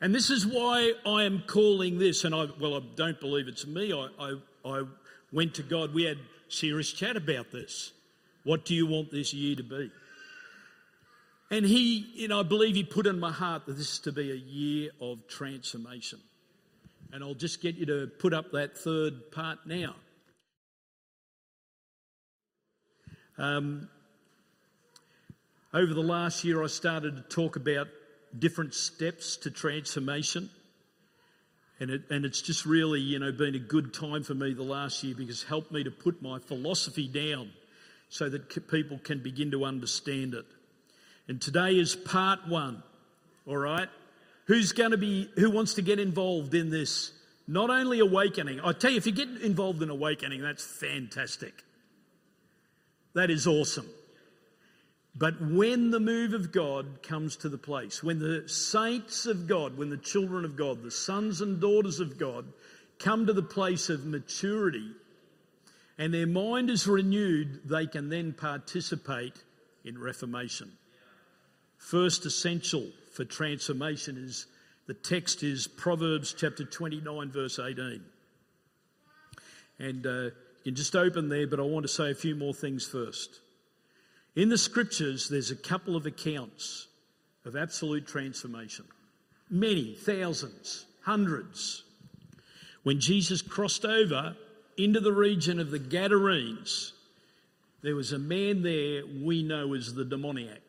And 0.00 0.12
this 0.12 0.30
is 0.30 0.44
why 0.44 0.94
I 1.06 1.22
am 1.22 1.44
calling 1.46 2.00
this, 2.00 2.24
and 2.24 2.34
I, 2.34 2.46
well, 2.60 2.74
I 2.74 2.80
don't 2.96 3.20
believe 3.20 3.46
it's 3.46 3.68
me. 3.68 3.92
I, 3.92 4.08
I, 4.18 4.34
I 4.64 4.82
went 5.32 5.54
to 5.54 5.62
God. 5.62 5.94
We 5.94 6.02
had 6.02 6.18
serious 6.54 6.92
chat 6.92 7.16
about 7.16 7.50
this. 7.50 7.92
What 8.44 8.64
do 8.64 8.74
you 8.74 8.86
want 8.86 9.10
this 9.10 9.32
year 9.34 9.56
to 9.56 9.62
be? 9.62 9.90
And 11.50 11.64
he, 11.64 12.10
you 12.14 12.28
know, 12.28 12.40
I 12.40 12.42
believe 12.42 12.74
he 12.74 12.84
put 12.84 13.06
in 13.06 13.20
my 13.20 13.30
heart 13.30 13.66
that 13.66 13.76
this 13.76 13.92
is 13.92 13.98
to 14.00 14.12
be 14.12 14.30
a 14.30 14.34
year 14.34 14.90
of 15.00 15.26
transformation. 15.28 16.20
And 17.12 17.22
I'll 17.22 17.34
just 17.34 17.62
get 17.62 17.76
you 17.76 17.86
to 17.86 18.10
put 18.18 18.34
up 18.34 18.52
that 18.52 18.76
third 18.76 19.30
part 19.30 19.58
now. 19.66 19.94
Um, 23.38 23.88
over 25.72 25.92
the 25.92 26.02
last 26.02 26.44
year, 26.44 26.62
I 26.62 26.66
started 26.68 27.16
to 27.16 27.22
talk 27.22 27.56
about 27.56 27.88
different 28.36 28.74
steps 28.74 29.36
to 29.38 29.50
transformation. 29.50 30.50
And, 31.80 31.90
it, 31.90 32.02
and 32.10 32.24
it's 32.24 32.40
just 32.40 32.66
really, 32.66 33.00
you 33.00 33.18
know, 33.18 33.32
been 33.32 33.54
a 33.54 33.58
good 33.58 33.92
time 33.92 34.22
for 34.22 34.34
me 34.34 34.54
the 34.54 34.62
last 34.62 35.02
year 35.02 35.14
because 35.16 35.42
it 35.42 35.48
helped 35.48 35.72
me 35.72 35.84
to 35.84 35.90
put 35.90 36.22
my 36.22 36.38
philosophy 36.38 37.08
down 37.08 37.50
so 38.08 38.28
that 38.28 38.68
people 38.70 38.98
can 38.98 39.22
begin 39.22 39.50
to 39.50 39.64
understand 39.64 40.34
it. 40.34 40.46
And 41.26 41.40
today 41.40 41.78
is 41.78 41.96
part 41.96 42.46
one, 42.46 42.82
all 43.46 43.56
right? 43.56 43.88
Who's 44.46 44.72
going 44.72 44.92
to 44.92 44.98
be, 44.98 45.28
who 45.36 45.50
wants 45.50 45.74
to 45.74 45.82
get 45.82 45.98
involved 45.98 46.54
in 46.54 46.70
this? 46.70 47.12
Not 47.48 47.70
only 47.70 47.98
awakening, 47.98 48.60
I 48.60 48.72
tell 48.72 48.90
you, 48.90 48.98
if 48.98 49.06
you 49.06 49.12
get 49.12 49.28
involved 49.42 49.82
in 49.82 49.90
awakening, 49.90 50.42
that's 50.42 50.64
fantastic. 50.64 51.54
That 53.14 53.30
is 53.30 53.46
awesome. 53.46 53.88
But 55.16 55.40
when 55.40 55.90
the 55.90 56.00
move 56.00 56.32
of 56.32 56.50
God 56.50 57.02
comes 57.02 57.36
to 57.36 57.48
the 57.48 57.58
place, 57.58 58.02
when 58.02 58.18
the 58.18 58.48
saints 58.48 59.26
of 59.26 59.46
God, 59.46 59.76
when 59.76 59.90
the 59.90 59.96
children 59.96 60.44
of 60.44 60.56
God, 60.56 60.82
the 60.82 60.90
sons 60.90 61.40
and 61.40 61.60
daughters 61.60 62.00
of 62.00 62.18
God 62.18 62.46
come 62.98 63.26
to 63.26 63.32
the 63.32 63.42
place 63.42 63.90
of 63.90 64.04
maturity 64.04 64.90
and 65.98 66.12
their 66.12 66.26
mind 66.26 66.70
is 66.70 66.88
renewed, 66.88 67.60
they 67.68 67.86
can 67.86 68.08
then 68.08 68.32
participate 68.32 69.44
in 69.84 69.98
reformation. 69.98 70.72
First 71.78 72.26
essential 72.26 72.90
for 73.12 73.24
transformation 73.24 74.16
is 74.16 74.46
the 74.86 74.94
text 74.94 75.42
is 75.42 75.68
Proverbs 75.68 76.34
chapter 76.36 76.64
29, 76.64 77.30
verse 77.30 77.58
18. 77.58 78.02
And 79.78 80.06
uh, 80.06 80.10
you 80.10 80.32
can 80.64 80.74
just 80.74 80.96
open 80.96 81.28
there, 81.28 81.46
but 81.46 81.60
I 81.60 81.62
want 81.62 81.84
to 81.84 81.92
say 81.92 82.10
a 82.10 82.14
few 82.14 82.34
more 82.34 82.52
things 82.52 82.86
first. 82.86 83.40
In 84.36 84.48
the 84.48 84.58
scriptures, 84.58 85.28
there's 85.28 85.50
a 85.50 85.56
couple 85.56 85.94
of 85.96 86.06
accounts 86.06 86.88
of 87.44 87.56
absolute 87.56 88.06
transformation. 88.06 88.84
Many, 89.48 89.94
thousands, 89.94 90.86
hundreds. 91.02 91.84
When 92.82 93.00
Jesus 93.00 93.42
crossed 93.42 93.84
over 93.84 94.36
into 94.76 95.00
the 95.00 95.12
region 95.12 95.60
of 95.60 95.70
the 95.70 95.78
Gadarenes, 95.78 96.92
there 97.82 97.94
was 97.94 98.12
a 98.12 98.18
man 98.18 98.62
there 98.62 99.02
we 99.06 99.42
know 99.42 99.74
as 99.74 99.94
the 99.94 100.04
demoniac. 100.04 100.62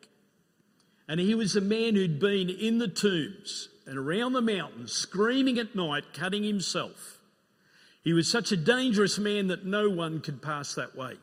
And 1.08 1.18
he 1.18 1.34
was 1.34 1.56
a 1.56 1.60
man 1.60 1.94
who'd 1.94 2.20
been 2.20 2.50
in 2.50 2.78
the 2.78 2.88
tombs 2.88 3.68
and 3.86 3.96
around 3.96 4.32
the 4.32 4.42
mountains, 4.42 4.92
screaming 4.92 5.58
at 5.58 5.74
night, 5.74 6.12
cutting 6.12 6.42
himself. 6.42 7.18
He 8.02 8.12
was 8.12 8.30
such 8.30 8.52
a 8.52 8.56
dangerous 8.56 9.18
man 9.18 9.48
that 9.48 9.64
no 9.64 9.88
one 9.88 10.20
could 10.20 10.42
pass 10.42 10.74
that 10.74 10.96
way. 10.96 11.14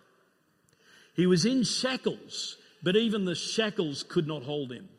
He 1.14 1.28
was 1.28 1.46
in 1.46 1.64
shackles, 1.64 2.58
but 2.82 2.96
even 2.96 3.26
the 3.26 3.36
shackles 3.36 4.04
could 4.04 4.28
not 4.28 4.44
hold 4.44 4.72
him. 4.72 4.90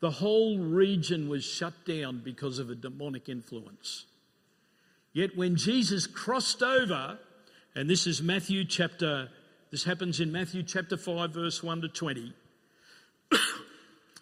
The 0.00 0.10
whole 0.10 0.58
region 0.58 1.28
was 1.28 1.44
shut 1.44 1.84
down 1.84 2.22
because 2.24 2.58
of 2.58 2.70
a 2.70 2.74
demonic 2.74 3.28
influence. 3.28 4.06
Yet 5.12 5.36
when 5.36 5.56
Jesus 5.56 6.06
crossed 6.06 6.62
over, 6.62 7.18
and 7.74 7.90
this 7.90 8.06
is 8.06 8.22
Matthew 8.22 8.64
chapter, 8.64 9.28
this 9.70 9.84
happens 9.84 10.20
in 10.20 10.30
Matthew 10.30 10.62
chapter 10.62 10.96
5, 10.96 11.30
verse 11.30 11.62
1 11.62 11.80
to 11.82 11.88
20. 11.88 12.32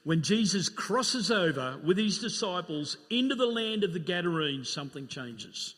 when 0.05 0.23
Jesus 0.23 0.69
crosses 0.69 1.31
over 1.31 1.79
with 1.85 1.99
his 1.99 2.19
disciples 2.19 2.97
into 3.11 3.35
the 3.35 3.47
land 3.47 3.85
of 3.85 3.93
the 3.93 3.99
Gadarenes, 3.99 4.71
something 4.71 5.07
changes. 5.07 5.75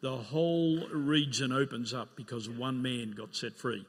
The 0.00 0.16
whole 0.16 0.88
region 0.88 1.52
opens 1.52 1.94
up 1.94 2.16
because 2.16 2.48
one 2.48 2.82
man 2.82 3.12
got 3.12 3.36
set 3.36 3.56
free. 3.56 3.84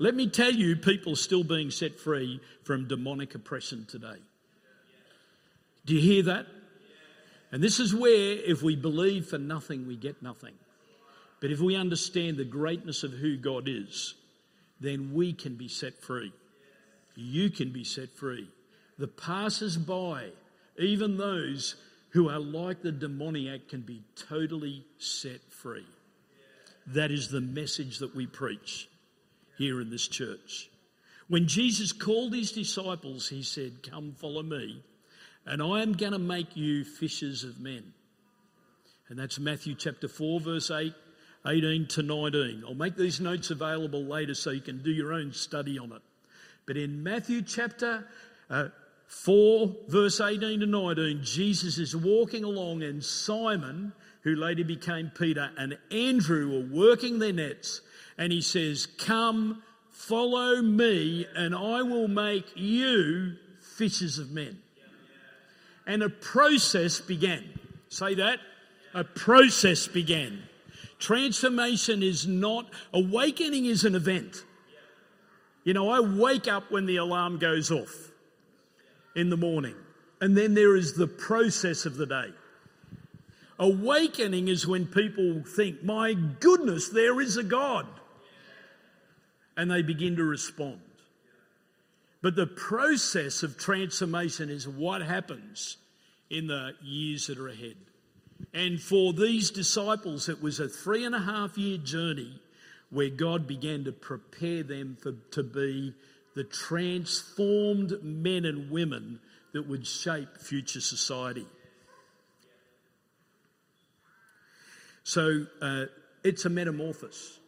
Let 0.00 0.14
me 0.14 0.30
tell 0.30 0.50
you, 0.50 0.76
people 0.76 1.12
are 1.12 1.16
still 1.16 1.44
being 1.44 1.70
set 1.70 2.00
free 2.00 2.40
from 2.64 2.88
demonic 2.88 3.34
oppression 3.34 3.84
today. 3.84 4.16
Do 5.84 5.94
you 5.94 6.00
hear 6.00 6.22
that? 6.22 6.46
And 7.52 7.62
this 7.62 7.78
is 7.78 7.94
where, 7.94 8.38
if 8.38 8.62
we 8.62 8.76
believe 8.76 9.26
for 9.26 9.36
nothing, 9.36 9.86
we 9.86 9.96
get 9.96 10.22
nothing. 10.22 10.54
But 11.42 11.50
if 11.50 11.60
we 11.60 11.76
understand 11.76 12.38
the 12.38 12.46
greatness 12.46 13.02
of 13.02 13.12
who 13.12 13.36
God 13.36 13.68
is, 13.68 14.14
then 14.80 15.12
we 15.12 15.34
can 15.34 15.56
be 15.56 15.68
set 15.68 16.00
free. 16.00 16.32
You 17.14 17.50
can 17.50 17.70
be 17.70 17.84
set 17.84 18.16
free. 18.16 18.48
The 18.96 19.06
passers 19.06 19.76
by, 19.76 20.30
even 20.78 21.18
those 21.18 21.74
who 22.10 22.30
are 22.30 22.40
like 22.40 22.80
the 22.80 22.92
demoniac, 22.92 23.68
can 23.68 23.82
be 23.82 24.02
totally 24.30 24.86
set 24.96 25.42
free. 25.50 25.86
That 26.86 27.10
is 27.10 27.28
the 27.28 27.42
message 27.42 27.98
that 27.98 28.16
we 28.16 28.26
preach 28.26 28.88
here 29.60 29.80
in 29.80 29.90
this 29.90 30.08
church. 30.08 30.70
When 31.28 31.46
Jesus 31.46 31.92
called 31.92 32.34
his 32.34 32.50
disciples, 32.50 33.28
he 33.28 33.42
said, 33.42 33.88
Come 33.88 34.12
follow 34.12 34.42
me, 34.42 34.82
and 35.44 35.62
I 35.62 35.82
am 35.82 35.92
going 35.92 36.12
to 36.12 36.18
make 36.18 36.56
you 36.56 36.82
fishers 36.82 37.44
of 37.44 37.60
men. 37.60 37.92
And 39.10 39.18
that's 39.18 39.38
Matthew 39.38 39.74
chapter 39.74 40.08
4, 40.08 40.40
verse 40.40 40.70
8, 40.70 40.94
18 41.46 41.88
to 41.88 42.02
19. 42.02 42.64
I'll 42.66 42.74
make 42.74 42.96
these 42.96 43.20
notes 43.20 43.50
available 43.50 44.02
later 44.02 44.34
so 44.34 44.50
you 44.50 44.62
can 44.62 44.82
do 44.82 44.90
your 44.90 45.12
own 45.12 45.32
study 45.32 45.78
on 45.78 45.92
it. 45.92 46.02
But 46.66 46.78
in 46.78 47.02
Matthew 47.02 47.42
chapter 47.42 48.06
uh, 48.48 48.68
4, 49.08 49.76
verse 49.88 50.20
18 50.20 50.60
to 50.60 50.66
19, 50.66 51.20
Jesus 51.22 51.76
is 51.76 51.94
walking 51.94 52.44
along, 52.44 52.82
and 52.82 53.04
Simon, 53.04 53.92
who 54.22 54.36
later 54.36 54.64
became 54.64 55.10
Peter, 55.14 55.50
and 55.58 55.76
Andrew 55.90 56.50
were 56.50 56.74
working 56.74 57.18
their 57.18 57.32
nets. 57.34 57.82
And 58.20 58.30
he 58.30 58.42
says, 58.42 58.86
Come, 58.98 59.62
follow 59.90 60.60
me, 60.60 61.26
and 61.34 61.54
I 61.54 61.80
will 61.80 62.06
make 62.06 62.44
you 62.54 63.36
fishers 63.76 64.18
of 64.18 64.30
men. 64.30 64.58
And 65.86 66.02
a 66.02 66.10
process 66.10 67.00
began. 67.00 67.42
Say 67.88 68.16
that. 68.16 68.38
A 68.92 69.04
process 69.04 69.88
began. 69.88 70.42
Transformation 70.98 72.02
is 72.02 72.26
not, 72.26 72.66
awakening 72.92 73.64
is 73.64 73.84
an 73.84 73.94
event. 73.94 74.44
You 75.64 75.72
know, 75.72 75.88
I 75.88 76.00
wake 76.00 76.46
up 76.46 76.70
when 76.70 76.84
the 76.84 76.96
alarm 76.96 77.38
goes 77.38 77.70
off 77.70 78.10
in 79.16 79.30
the 79.30 79.36
morning, 79.38 79.76
and 80.20 80.36
then 80.36 80.52
there 80.52 80.76
is 80.76 80.92
the 80.92 81.06
process 81.06 81.86
of 81.86 81.96
the 81.96 82.06
day. 82.06 82.28
Awakening 83.58 84.48
is 84.48 84.66
when 84.66 84.86
people 84.86 85.42
think, 85.42 85.82
my 85.82 86.12
goodness, 86.12 86.90
there 86.90 87.18
is 87.22 87.38
a 87.38 87.42
God. 87.42 87.86
And 89.60 89.70
they 89.70 89.82
begin 89.82 90.16
to 90.16 90.24
respond. 90.24 90.80
But 92.22 92.34
the 92.34 92.46
process 92.46 93.42
of 93.42 93.58
transformation 93.58 94.48
is 94.48 94.66
what 94.66 95.02
happens 95.02 95.76
in 96.30 96.46
the 96.46 96.72
years 96.82 97.26
that 97.26 97.36
are 97.36 97.48
ahead. 97.48 97.76
And 98.54 98.80
for 98.80 99.12
these 99.12 99.50
disciples, 99.50 100.30
it 100.30 100.42
was 100.42 100.60
a 100.60 100.68
three 100.68 101.04
and 101.04 101.14
a 101.14 101.20
half 101.20 101.58
year 101.58 101.76
journey 101.76 102.40
where 102.88 103.10
God 103.10 103.46
began 103.46 103.84
to 103.84 103.92
prepare 103.92 104.62
them 104.62 104.96
for, 104.98 105.12
to 105.32 105.42
be 105.42 105.94
the 106.34 106.44
transformed 106.44 108.02
men 108.02 108.46
and 108.46 108.70
women 108.70 109.20
that 109.52 109.68
would 109.68 109.86
shape 109.86 110.38
future 110.38 110.80
society. 110.80 111.44
So 115.04 115.44
uh, 115.60 115.84
it's 116.24 116.46
a 116.46 116.48
metamorphosis. 116.48 117.39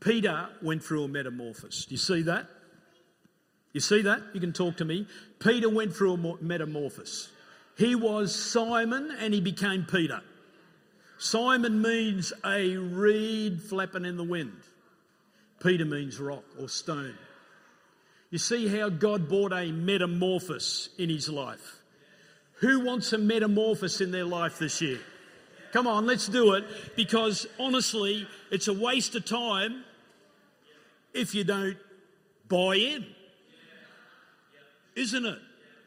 Peter 0.00 0.48
went 0.62 0.82
through 0.82 1.04
a 1.04 1.08
metamorphosis. 1.08 1.84
Do 1.84 1.92
you 1.92 1.98
see 1.98 2.22
that? 2.22 2.46
You 3.72 3.80
see 3.80 4.02
that? 4.02 4.22
You 4.32 4.40
can 4.40 4.52
talk 4.52 4.78
to 4.78 4.84
me. 4.84 5.06
Peter 5.38 5.68
went 5.68 5.94
through 5.94 6.14
a 6.14 6.42
metamorphosis. 6.42 7.30
He 7.76 7.94
was 7.94 8.34
Simon 8.34 9.14
and 9.20 9.32
he 9.32 9.40
became 9.40 9.84
Peter. 9.84 10.22
Simon 11.18 11.82
means 11.82 12.32
a 12.44 12.76
reed 12.76 13.62
flapping 13.62 14.04
in 14.04 14.16
the 14.16 14.24
wind. 14.24 14.56
Peter 15.62 15.84
means 15.84 16.18
rock 16.18 16.44
or 16.58 16.68
stone. 16.68 17.14
You 18.30 18.38
see 18.38 18.68
how 18.68 18.88
God 18.88 19.28
brought 19.28 19.52
a 19.52 19.70
metamorphosis 19.70 20.88
in 20.98 21.10
his 21.10 21.28
life. 21.28 21.82
Who 22.60 22.80
wants 22.80 23.12
a 23.12 23.18
metamorphosis 23.18 24.00
in 24.00 24.12
their 24.12 24.24
life 24.24 24.58
this 24.58 24.80
year? 24.80 24.98
Come 25.72 25.86
on, 25.86 26.06
let's 26.06 26.26
do 26.26 26.54
it 26.54 26.64
because 26.96 27.46
honestly, 27.58 28.26
it's 28.50 28.68
a 28.68 28.74
waste 28.74 29.14
of 29.14 29.24
time 29.24 29.84
if 31.14 31.34
you 31.34 31.44
don't 31.44 31.76
buy 32.48 32.76
in. 32.76 33.06
Isn't 34.96 35.24
it? 35.24 35.38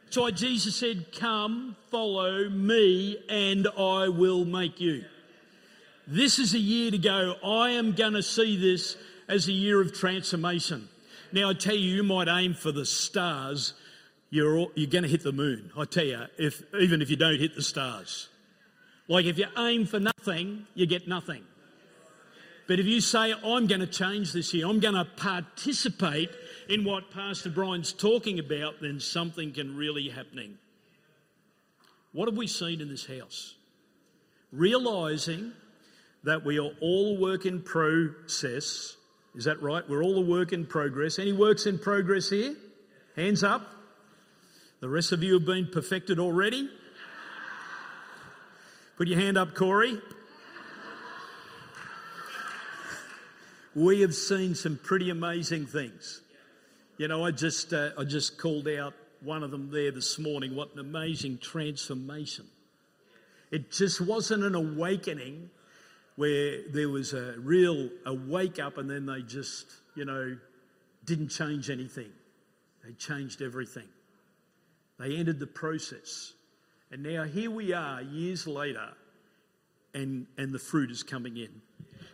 That's 0.06 0.18
why 0.18 0.32
Jesus 0.32 0.76
said, 0.76 1.12
Come, 1.12 1.76
follow 1.90 2.50
me, 2.50 3.18
and 3.30 3.68
I 3.78 4.10
will 4.10 4.46
make 4.46 4.80
you. 4.80 5.06
This 6.08 6.40
is 6.40 6.54
a 6.54 6.60
year 6.60 6.92
to 6.92 6.98
go. 6.98 7.36
I 7.44 7.72
am 7.72 7.94
going 7.94 8.14
to 8.14 8.24
see 8.24 8.58
this 8.58 8.98
as 9.28 9.48
a 9.48 9.54
year 9.54 9.82
of 9.82 9.94
transformation. 9.94 10.90
Now, 11.32 11.50
I 11.50 11.54
tell 11.54 11.76
you, 11.76 11.96
you 11.96 12.04
might 12.04 12.28
aim 12.28 12.54
for 12.54 12.72
the 12.72 12.86
stars. 12.86 13.74
You're, 14.30 14.68
you're 14.76 14.90
going 14.90 15.04
to 15.04 15.10
hit 15.10 15.24
the 15.24 15.32
moon. 15.32 15.72
I 15.78 15.86
tell 15.86 16.06
you, 16.06 16.24
if, 16.38 16.62
even 16.80 17.02
if 17.02 17.10
you 17.10 17.16
don't 17.16 17.40
hit 17.40 17.56
the 17.56 17.64
stars. 17.64 18.30
Like 19.08 19.26
if 19.26 19.38
you 19.38 19.48
aim 19.58 19.86
for 19.86 20.00
nothing, 20.00 20.66
you 20.76 20.86
get 20.86 21.08
nothing. 21.08 21.44
But 22.67 22.80
if 22.80 22.86
you 22.86 23.02
say, 23.02 23.34
I'm 23.34 23.67
going 23.67 23.82
to 23.82 23.88
change 23.88 24.32
this 24.32 24.54
year, 24.54 24.67
I'm 24.67 24.80
going 24.80 24.95
to 24.95 25.06
participate 25.06 26.30
in 26.69 26.86
what 26.86 27.12
Pastor 27.12 27.49
Brian's 27.49 27.91
talking 27.91 28.39
about, 28.39 28.76
then 28.82 28.99
something 28.99 29.52
can 29.52 29.76
really 29.76 30.10
happening. 30.10 30.58
What 32.13 32.30
have 32.30 32.38
we 32.38 32.47
seen 32.47 32.80
in 32.80 32.88
this 32.89 33.06
house? 33.06 33.56
Realizing 34.52 35.52
that 36.23 36.45
we 36.45 36.58
are 36.60 36.71
all 36.80 37.17
a 37.17 37.19
work 37.19 37.45
in 37.45 37.62
process. 37.62 38.95
Is 39.36 39.45
that 39.45 39.62
right? 39.62 39.88
We're 39.89 40.04
all 40.04 40.17
a 40.17 40.21
work 40.21 40.54
in 40.54 40.65
progress. 40.65 41.19
Any 41.19 41.34
works 41.34 41.65
in 41.65 41.80
progress 41.80 42.30
here? 42.30 42.56
Hands 43.15 43.43
up. 43.43 43.67
The 44.80 44.88
rest 44.88 45.12
of 45.12 45.21
you 45.23 45.34
have 45.34 45.45
been 45.45 45.67
perfected 45.67 46.19
already. 46.19 46.69
Put 48.97 49.08
your 49.08 49.19
hand 49.19 49.38
up, 49.38 49.56
Corey. 49.56 49.99
We 53.76 54.02
have 54.02 54.14
seen 54.14 54.56
some 54.56 54.78
pretty 54.78 55.10
amazing 55.10 55.66
things. 55.66 56.22
You 56.98 57.08
know, 57.08 57.26
I 57.26 57.32
just 57.32 57.74
uh, 57.74 57.90
I 57.98 58.04
just 58.04 58.38
called 58.38 58.68
out 58.68 58.94
one 59.22 59.42
of 59.42 59.52
them 59.52 59.72
there 59.72 59.92
this 59.92 60.20
morning. 60.20 60.56
What 60.56 60.74
an 60.74 60.80
amazing 60.80 61.40
transformation! 61.40 62.46
It 63.50 63.72
just 63.72 64.00
wasn't 64.00 64.44
an 64.44 64.54
awakening 64.54 65.50
where 66.16 66.62
there 66.72 66.90
was 66.90 67.14
a 67.14 67.34
real 67.40 67.90
a 68.06 68.14
wake 68.14 68.60
up 68.60 68.78
and 68.78 68.88
then 68.88 69.08
they 69.08 69.22
just 69.22 69.66
you 69.96 70.06
know 70.06 70.38
didn't 71.06 71.30
change 71.30 71.70
anything. 71.70 72.12
They 72.86 72.94
changed 72.94 73.42
everything. 73.42 73.88
They 75.00 75.16
ended 75.16 75.40
the 75.40 75.48
process. 75.48 76.34
And 76.92 77.02
now 77.02 77.24
here 77.24 77.50
we 77.50 77.74
are 77.74 78.02
years 78.02 78.46
later, 78.46 78.90
and, 79.94 80.28
and 80.38 80.54
the 80.54 80.60
fruit 80.60 80.92
is 80.92 81.02
coming 81.02 81.38
in. 81.38 81.62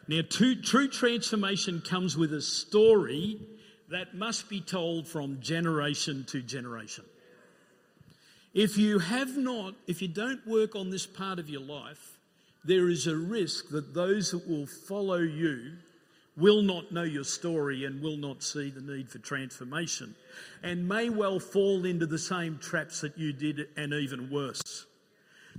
Now, 0.09 0.21
true, 0.27 0.55
true 0.55 0.87
transformation 0.87 1.83
comes 1.87 2.17
with 2.17 2.33
a 2.33 2.41
story 2.41 3.39
that 3.91 4.15
must 4.15 4.49
be 4.49 4.59
told 4.59 5.07
from 5.07 5.39
generation 5.39 6.25
to 6.29 6.41
generation. 6.41 7.05
If 8.55 8.75
you 8.75 8.97
have 8.97 9.37
not, 9.37 9.75
if 9.85 10.01
you 10.01 10.07
don't 10.07 10.47
work 10.47 10.75
on 10.75 10.89
this 10.89 11.05
part 11.05 11.37
of 11.37 11.47
your 11.47 11.61
life, 11.61 12.17
there 12.65 12.89
is 12.89 13.05
a 13.05 13.15
risk 13.15 13.69
that 13.69 13.93
those 13.93 14.31
that 14.31 14.49
will 14.49 14.65
follow 14.65 15.19
you 15.19 15.73
will 16.35 16.63
not 16.63 16.91
know 16.91 17.03
your 17.03 17.23
story 17.23 17.85
and 17.85 18.01
will 18.01 18.17
not 18.17 18.41
see 18.41 18.71
the 18.71 18.81
need 18.81 19.11
for 19.11 19.19
transformation 19.19 20.15
and 20.63 20.89
may 20.89 21.11
well 21.11 21.39
fall 21.39 21.85
into 21.85 22.07
the 22.07 22.17
same 22.17 22.57
traps 22.57 23.01
that 23.01 23.15
you 23.15 23.31
did 23.31 23.67
and 23.77 23.93
even 23.93 24.31
worse. 24.31 24.87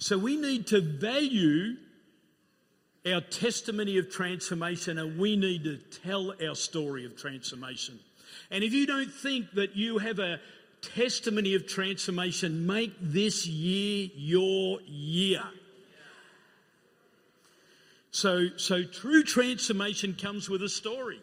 So 0.01 0.19
we 0.19 0.35
need 0.35 0.67
to 0.69 0.81
value 0.81 1.77
our 3.07 3.21
testimony 3.21 3.99
of 3.99 4.11
transformation 4.11 4.99
and 4.99 5.19
we 5.19 5.37
need 5.37 5.65
to 5.65 5.79
tell 6.05 6.35
our 6.47 6.55
story 6.55 7.07
of 7.07 7.17
transformation. 7.17 7.99
And 8.51 8.63
if 8.63 8.73
you 8.73 8.87
don't 8.87 9.13
think 9.13 9.53
that 9.53 9.77
you 9.77 9.99
have 9.99 10.19
a 10.19 10.41
testimony 10.83 11.55
of 11.55 11.67
transformation, 11.67 12.67
make 12.67 12.93
this 13.01 13.47
year 13.47 14.09
your 14.15 14.81
year. 14.83 15.43
So, 18.11 18.49
so 18.57 18.83
true 18.83 19.23
transformation 19.23 20.15
comes 20.15 20.49
with 20.49 20.63
a 20.63 20.69
story. 20.69 21.21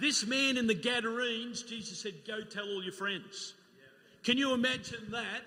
This 0.00 0.26
man 0.26 0.56
in 0.56 0.66
the 0.66 0.74
Gadarenes, 0.74 1.62
Jesus 1.62 2.00
said, 2.00 2.14
Go 2.26 2.42
tell 2.42 2.64
all 2.64 2.82
your 2.82 2.92
friends. 2.92 3.54
Can 4.24 4.38
you 4.38 4.54
imagine 4.54 5.10
that? 5.10 5.42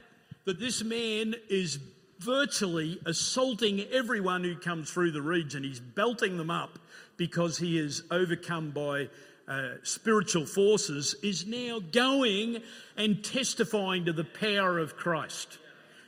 That 0.45 0.59
this 0.59 0.83
man 0.83 1.35
is 1.49 1.79
virtually 2.19 2.99
assaulting 3.05 3.81
everyone 3.91 4.43
who 4.43 4.55
comes 4.55 4.89
through 4.89 5.11
the 5.11 5.21
region. 5.21 5.63
He's 5.63 5.79
belting 5.79 6.37
them 6.37 6.49
up 6.49 6.79
because 7.17 7.57
he 7.57 7.77
is 7.77 8.03
overcome 8.11 8.71
by 8.71 9.09
uh, 9.47 9.73
spiritual 9.83 10.45
forces 10.45 11.15
is 11.21 11.45
now 11.45 11.79
going 11.79 12.59
and 12.95 13.23
testifying 13.23 14.05
to 14.05 14.13
the 14.13 14.23
power 14.23 14.79
of 14.79 14.95
Christ. 14.95 15.57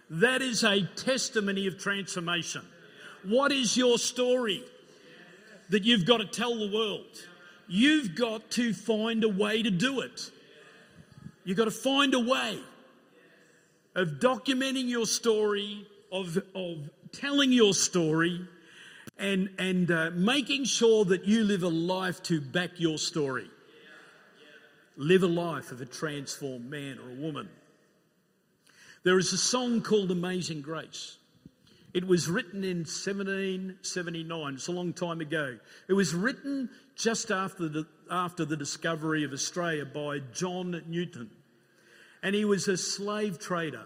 That 0.09 0.41
is 0.41 0.63
a 0.63 0.83
testimony 0.95 1.67
of 1.67 1.77
transformation. 1.77 2.61
What 3.23 3.51
is 3.51 3.75
your 3.75 3.97
story 3.97 4.63
that 5.69 5.83
you've 5.83 6.05
got 6.05 6.17
to 6.17 6.25
tell 6.25 6.55
the 6.55 6.71
world? 6.71 7.05
You've 7.67 8.15
got 8.15 8.51
to 8.51 8.73
find 8.73 9.23
a 9.23 9.29
way 9.29 9.63
to 9.63 9.71
do 9.71 10.01
it. 10.01 10.31
You've 11.43 11.57
got 11.57 11.65
to 11.65 11.71
find 11.71 12.13
a 12.13 12.19
way 12.19 12.59
of 13.95 14.19
documenting 14.19 14.87
your 14.87 15.05
story, 15.05 15.87
of, 16.15 16.37
of 16.55 16.89
telling 17.11 17.51
your 17.51 17.73
story, 17.73 18.47
and, 19.17 19.49
and 19.59 19.91
uh, 19.91 20.11
making 20.13 20.63
sure 20.63 21.03
that 21.05 21.25
you 21.25 21.43
live 21.43 21.63
a 21.63 21.69
life 21.69 22.23
to 22.23 22.39
back 22.39 22.71
your 22.77 22.97
story. 22.97 23.49
Live 24.97 25.23
a 25.23 25.27
life 25.27 25.71
of 25.71 25.81
a 25.81 25.85
transformed 25.85 26.69
man 26.69 26.99
or 26.99 27.11
a 27.11 27.15
woman. 27.15 27.49
There 29.03 29.19
is 29.19 29.33
a 29.33 29.37
song 29.37 29.81
called 29.81 30.09
Amazing 30.09 30.61
Grace. 30.61 31.17
It 31.93 32.07
was 32.07 32.29
written 32.29 32.63
in 32.63 32.79
1779. 32.79 34.53
It's 34.53 34.67
a 34.67 34.71
long 34.71 34.93
time 34.93 35.21
ago. 35.21 35.57
It 35.87 35.93
was 35.93 36.13
written 36.13 36.69
just 36.95 37.29
after 37.29 37.67
the, 37.67 37.87
after 38.09 38.45
the 38.45 38.57
discovery 38.57 39.25
of 39.25 39.33
Australia 39.33 39.85
by 39.85 40.19
John 40.33 40.81
Newton. 40.87 41.29
And 42.23 42.33
he 42.33 42.45
was 42.45 42.67
a 42.67 42.77
slave 42.77 43.37
trader. 43.37 43.85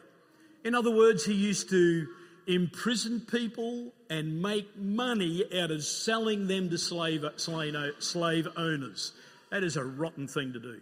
In 0.63 0.75
other 0.75 0.91
words, 0.91 1.25
he 1.25 1.33
used 1.33 1.69
to 1.69 2.07
imprison 2.49 3.21
people 3.21 3.93
and 4.09 4.41
make 4.41 4.75
money 4.75 5.45
out 5.59 5.69
of 5.69 5.83
selling 5.83 6.47
them 6.47 6.69
to 6.71 6.77
slave, 6.77 7.23
slave 7.37 8.47
owners. 8.57 9.13
That 9.51 9.63
is 9.63 9.77
a 9.77 9.83
rotten 9.83 10.27
thing 10.27 10.53
to 10.53 10.59
do. 10.59 10.81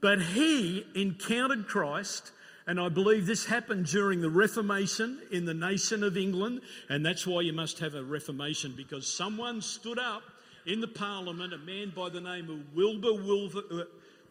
But 0.00 0.22
he 0.22 0.86
encountered 0.94 1.66
Christ, 1.66 2.30
and 2.66 2.78
I 2.78 2.88
believe 2.88 3.26
this 3.26 3.46
happened 3.46 3.86
during 3.86 4.20
the 4.20 4.30
Reformation 4.30 5.20
in 5.32 5.44
the 5.44 5.54
nation 5.54 6.04
of 6.04 6.16
England, 6.16 6.60
and 6.88 7.04
that's 7.04 7.26
why 7.26 7.40
you 7.40 7.52
must 7.52 7.80
have 7.80 7.94
a 7.94 8.04
Reformation 8.04 8.74
because 8.76 9.06
someone 9.06 9.60
stood 9.60 9.98
up 9.98 10.22
in 10.66 10.80
the 10.80 10.88
Parliament, 10.88 11.52
a 11.52 11.58
man 11.58 11.92
by 11.96 12.10
the 12.10 12.20
name 12.20 12.48
of 12.48 12.76
Wilbur 12.76 13.14
Wilbur, 13.14 13.62
uh, 13.72 13.84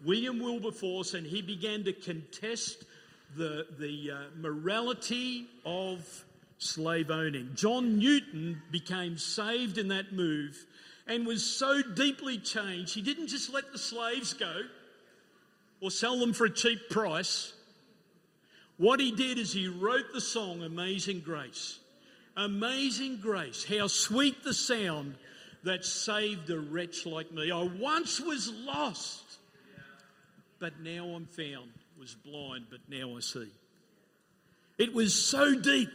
William 0.05 0.39
Wilberforce, 0.39 1.15
and 1.15 1.25
he 1.25 1.41
began 1.41 1.83
to 1.83 1.93
contest 1.93 2.85
the, 3.35 3.65
the 3.79 4.11
uh, 4.11 4.17
morality 4.39 5.47
of 5.65 6.25
slave 6.57 7.11
owning. 7.11 7.51
John 7.55 7.97
Newton 7.97 8.61
became 8.71 9.17
saved 9.17 9.77
in 9.77 9.89
that 9.89 10.13
move 10.13 10.65
and 11.07 11.27
was 11.27 11.45
so 11.45 11.81
deeply 11.81 12.37
changed, 12.37 12.95
he 12.95 13.01
didn't 13.01 13.27
just 13.27 13.53
let 13.53 13.71
the 13.71 13.77
slaves 13.77 14.33
go 14.33 14.61
or 15.81 15.91
sell 15.91 16.17
them 16.17 16.33
for 16.33 16.45
a 16.45 16.49
cheap 16.49 16.89
price. 16.89 17.53
What 18.77 18.99
he 18.99 19.11
did 19.11 19.37
is 19.37 19.51
he 19.51 19.67
wrote 19.67 20.13
the 20.13 20.21
song 20.21 20.63
Amazing 20.63 21.21
Grace. 21.21 21.79
Amazing 22.37 23.17
Grace, 23.17 23.65
how 23.65 23.87
sweet 23.87 24.43
the 24.43 24.53
sound 24.53 25.15
that 25.63 25.85
saved 25.85 26.49
a 26.49 26.59
wretch 26.59 27.05
like 27.05 27.31
me. 27.31 27.51
I 27.51 27.63
once 27.63 28.19
was 28.19 28.51
lost, 28.51 29.23
but 30.59 30.79
now 30.79 31.05
I'm 31.09 31.25
found 31.25 31.71
was 31.99 32.13
blind, 32.13 32.65
but 32.69 32.79
now 32.89 33.15
I 33.17 33.19
see. 33.19 33.51
It 34.77 34.93
was 34.93 35.13
so 35.13 35.55
deep. 35.59 35.89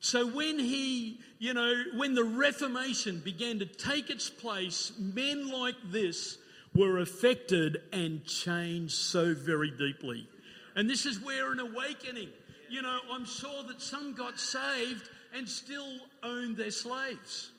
So 0.00 0.26
when 0.26 0.58
he, 0.58 1.18
you 1.38 1.54
know, 1.54 1.74
when 1.96 2.14
the 2.14 2.24
Reformation 2.24 3.20
began 3.24 3.58
to 3.58 3.66
take 3.66 4.10
its 4.10 4.30
place, 4.30 4.92
men 4.98 5.50
like 5.50 5.74
this 5.90 6.38
were 6.74 6.98
affected 6.98 7.78
and 7.92 8.24
changed 8.24 8.94
so 8.94 9.34
very 9.34 9.70
deeply. 9.70 10.28
And 10.76 10.88
this 10.88 11.06
is 11.06 11.18
where 11.20 11.50
an 11.50 11.58
awakening, 11.58 12.28
you 12.70 12.82
know, 12.82 12.98
I'm 13.10 13.24
sure 13.24 13.64
that 13.64 13.82
some 13.82 14.14
got 14.14 14.38
saved 14.38 15.08
and 15.34 15.48
still 15.48 15.96
owned 16.22 16.56
their 16.56 16.70
slaves. 16.70 17.50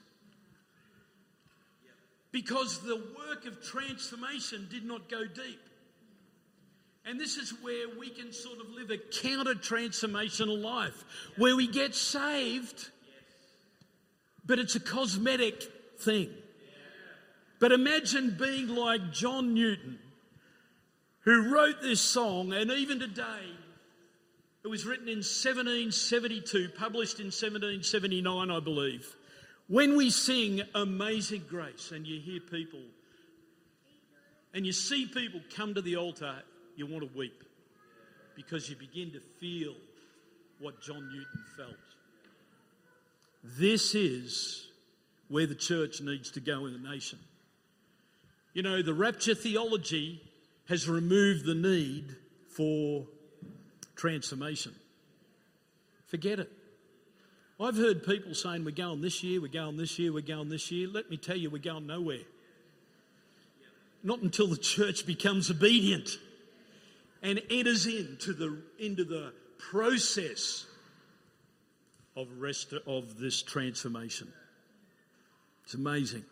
Because 2.32 2.79
the 2.79 3.03
work 3.17 3.45
of 3.45 3.62
transformation 3.62 4.67
did 4.71 4.86
not 4.86 5.10
go 5.10 5.25
deep. 5.25 5.60
And 7.10 7.19
this 7.19 7.38
is 7.38 7.52
where 7.63 7.88
we 8.00 8.12
can 8.12 8.32
sort 8.32 8.60
of 8.60 8.69
live 8.69 8.91
a 8.91 8.98
counter 8.98 9.56
transformational 9.56 10.62
life, 10.62 11.04
where 11.38 11.56
we 11.56 11.65
get 11.65 11.95
saved, 11.95 12.88
but 14.45 14.60
it's 14.60 14.76
a 14.76 14.80
cosmetic 14.80 15.63
thing. 15.98 16.30
But 17.60 17.72
imagine 17.72 18.38
being 18.39 18.67
like 18.67 19.12
John 19.12 19.56
Newton, 19.56 19.98
who 21.22 21.52
wrote 21.52 21.82
this 21.82 22.00
song, 22.00 22.54
and 22.54 22.69
even 22.69 23.00
today, 23.00 23.56
it 24.63 24.67
was 24.67 24.86
written 24.86 25.08
in 25.08 25.17
1772, 25.17 26.69
published 26.78 27.19
in 27.19 27.28
1779, 27.28 28.52
I 28.52 28.60
believe. 28.60 29.15
When 29.67 29.98
we 29.98 30.12
sing 30.12 30.62
Amazing 30.76 31.45
Grace, 31.50 31.91
and 31.91 32.06
you 32.06 32.19
hear 32.19 32.39
people, 32.39 32.84
and 34.54 34.63
you 34.63 34.74
see 34.74 35.08
people 35.08 35.41
come 35.56 35.74
to 35.74 35.82
the 35.82 35.95
altar 35.95 36.43
you 36.79 36.87
want 36.87 37.03
to 37.03 37.17
weep 37.17 37.43
because 38.37 38.69
you 38.69 38.75
begin 38.77 39.11
to 39.11 39.19
feel 39.19 39.75
what 40.59 40.81
John 40.81 41.09
Newton 41.11 41.43
felt. 41.57 41.75
This 43.43 43.95
is 43.95 44.67
where 45.27 45.45
the 45.45 45.55
church 45.55 45.99
needs 45.99 46.31
to 46.31 46.39
go 46.39 46.65
in 46.65 46.73
the 46.73 46.89
nation. 46.89 47.19
You 48.53 48.63
know, 48.63 48.81
the 48.81 48.93
rapture 48.93 49.35
theology 49.35 50.21
has 50.69 50.87
removed 50.87 51.45
the 51.45 51.53
need 51.53 52.15
for 52.55 53.05
transformation. 53.97 54.73
Forget 56.07 56.39
it. 56.39 56.49
I've 57.59 57.75
heard 57.75 58.05
people 58.05 58.33
saying, 58.33 58.63
We're 58.63 58.71
going 58.71 59.01
this 59.01 59.21
year, 59.21 59.41
we're 59.41 59.49
going 59.49 59.75
this 59.75 59.99
year, 59.99 60.13
we're 60.13 60.21
going 60.21 60.47
this 60.47 60.71
year. 60.71 60.87
Let 60.87 61.09
me 61.09 61.17
tell 61.17 61.35
you, 61.35 61.49
we're 61.49 61.57
going 61.57 61.87
nowhere. 61.87 62.23
Not 64.01 64.21
until 64.21 64.47
the 64.47 64.57
church 64.57 65.05
becomes 65.05 65.51
obedient 65.51 66.17
and 67.21 67.41
enters 67.49 67.86
into 67.86 68.34
the, 68.34 68.62
into 68.77 69.03
the 69.03 69.34
process 69.58 70.65
of, 72.15 72.27
rest, 72.38 72.73
of 72.88 73.19
this 73.19 73.41
transformation. 73.41 74.32
It's 75.63 75.73
amazing. 75.73 76.25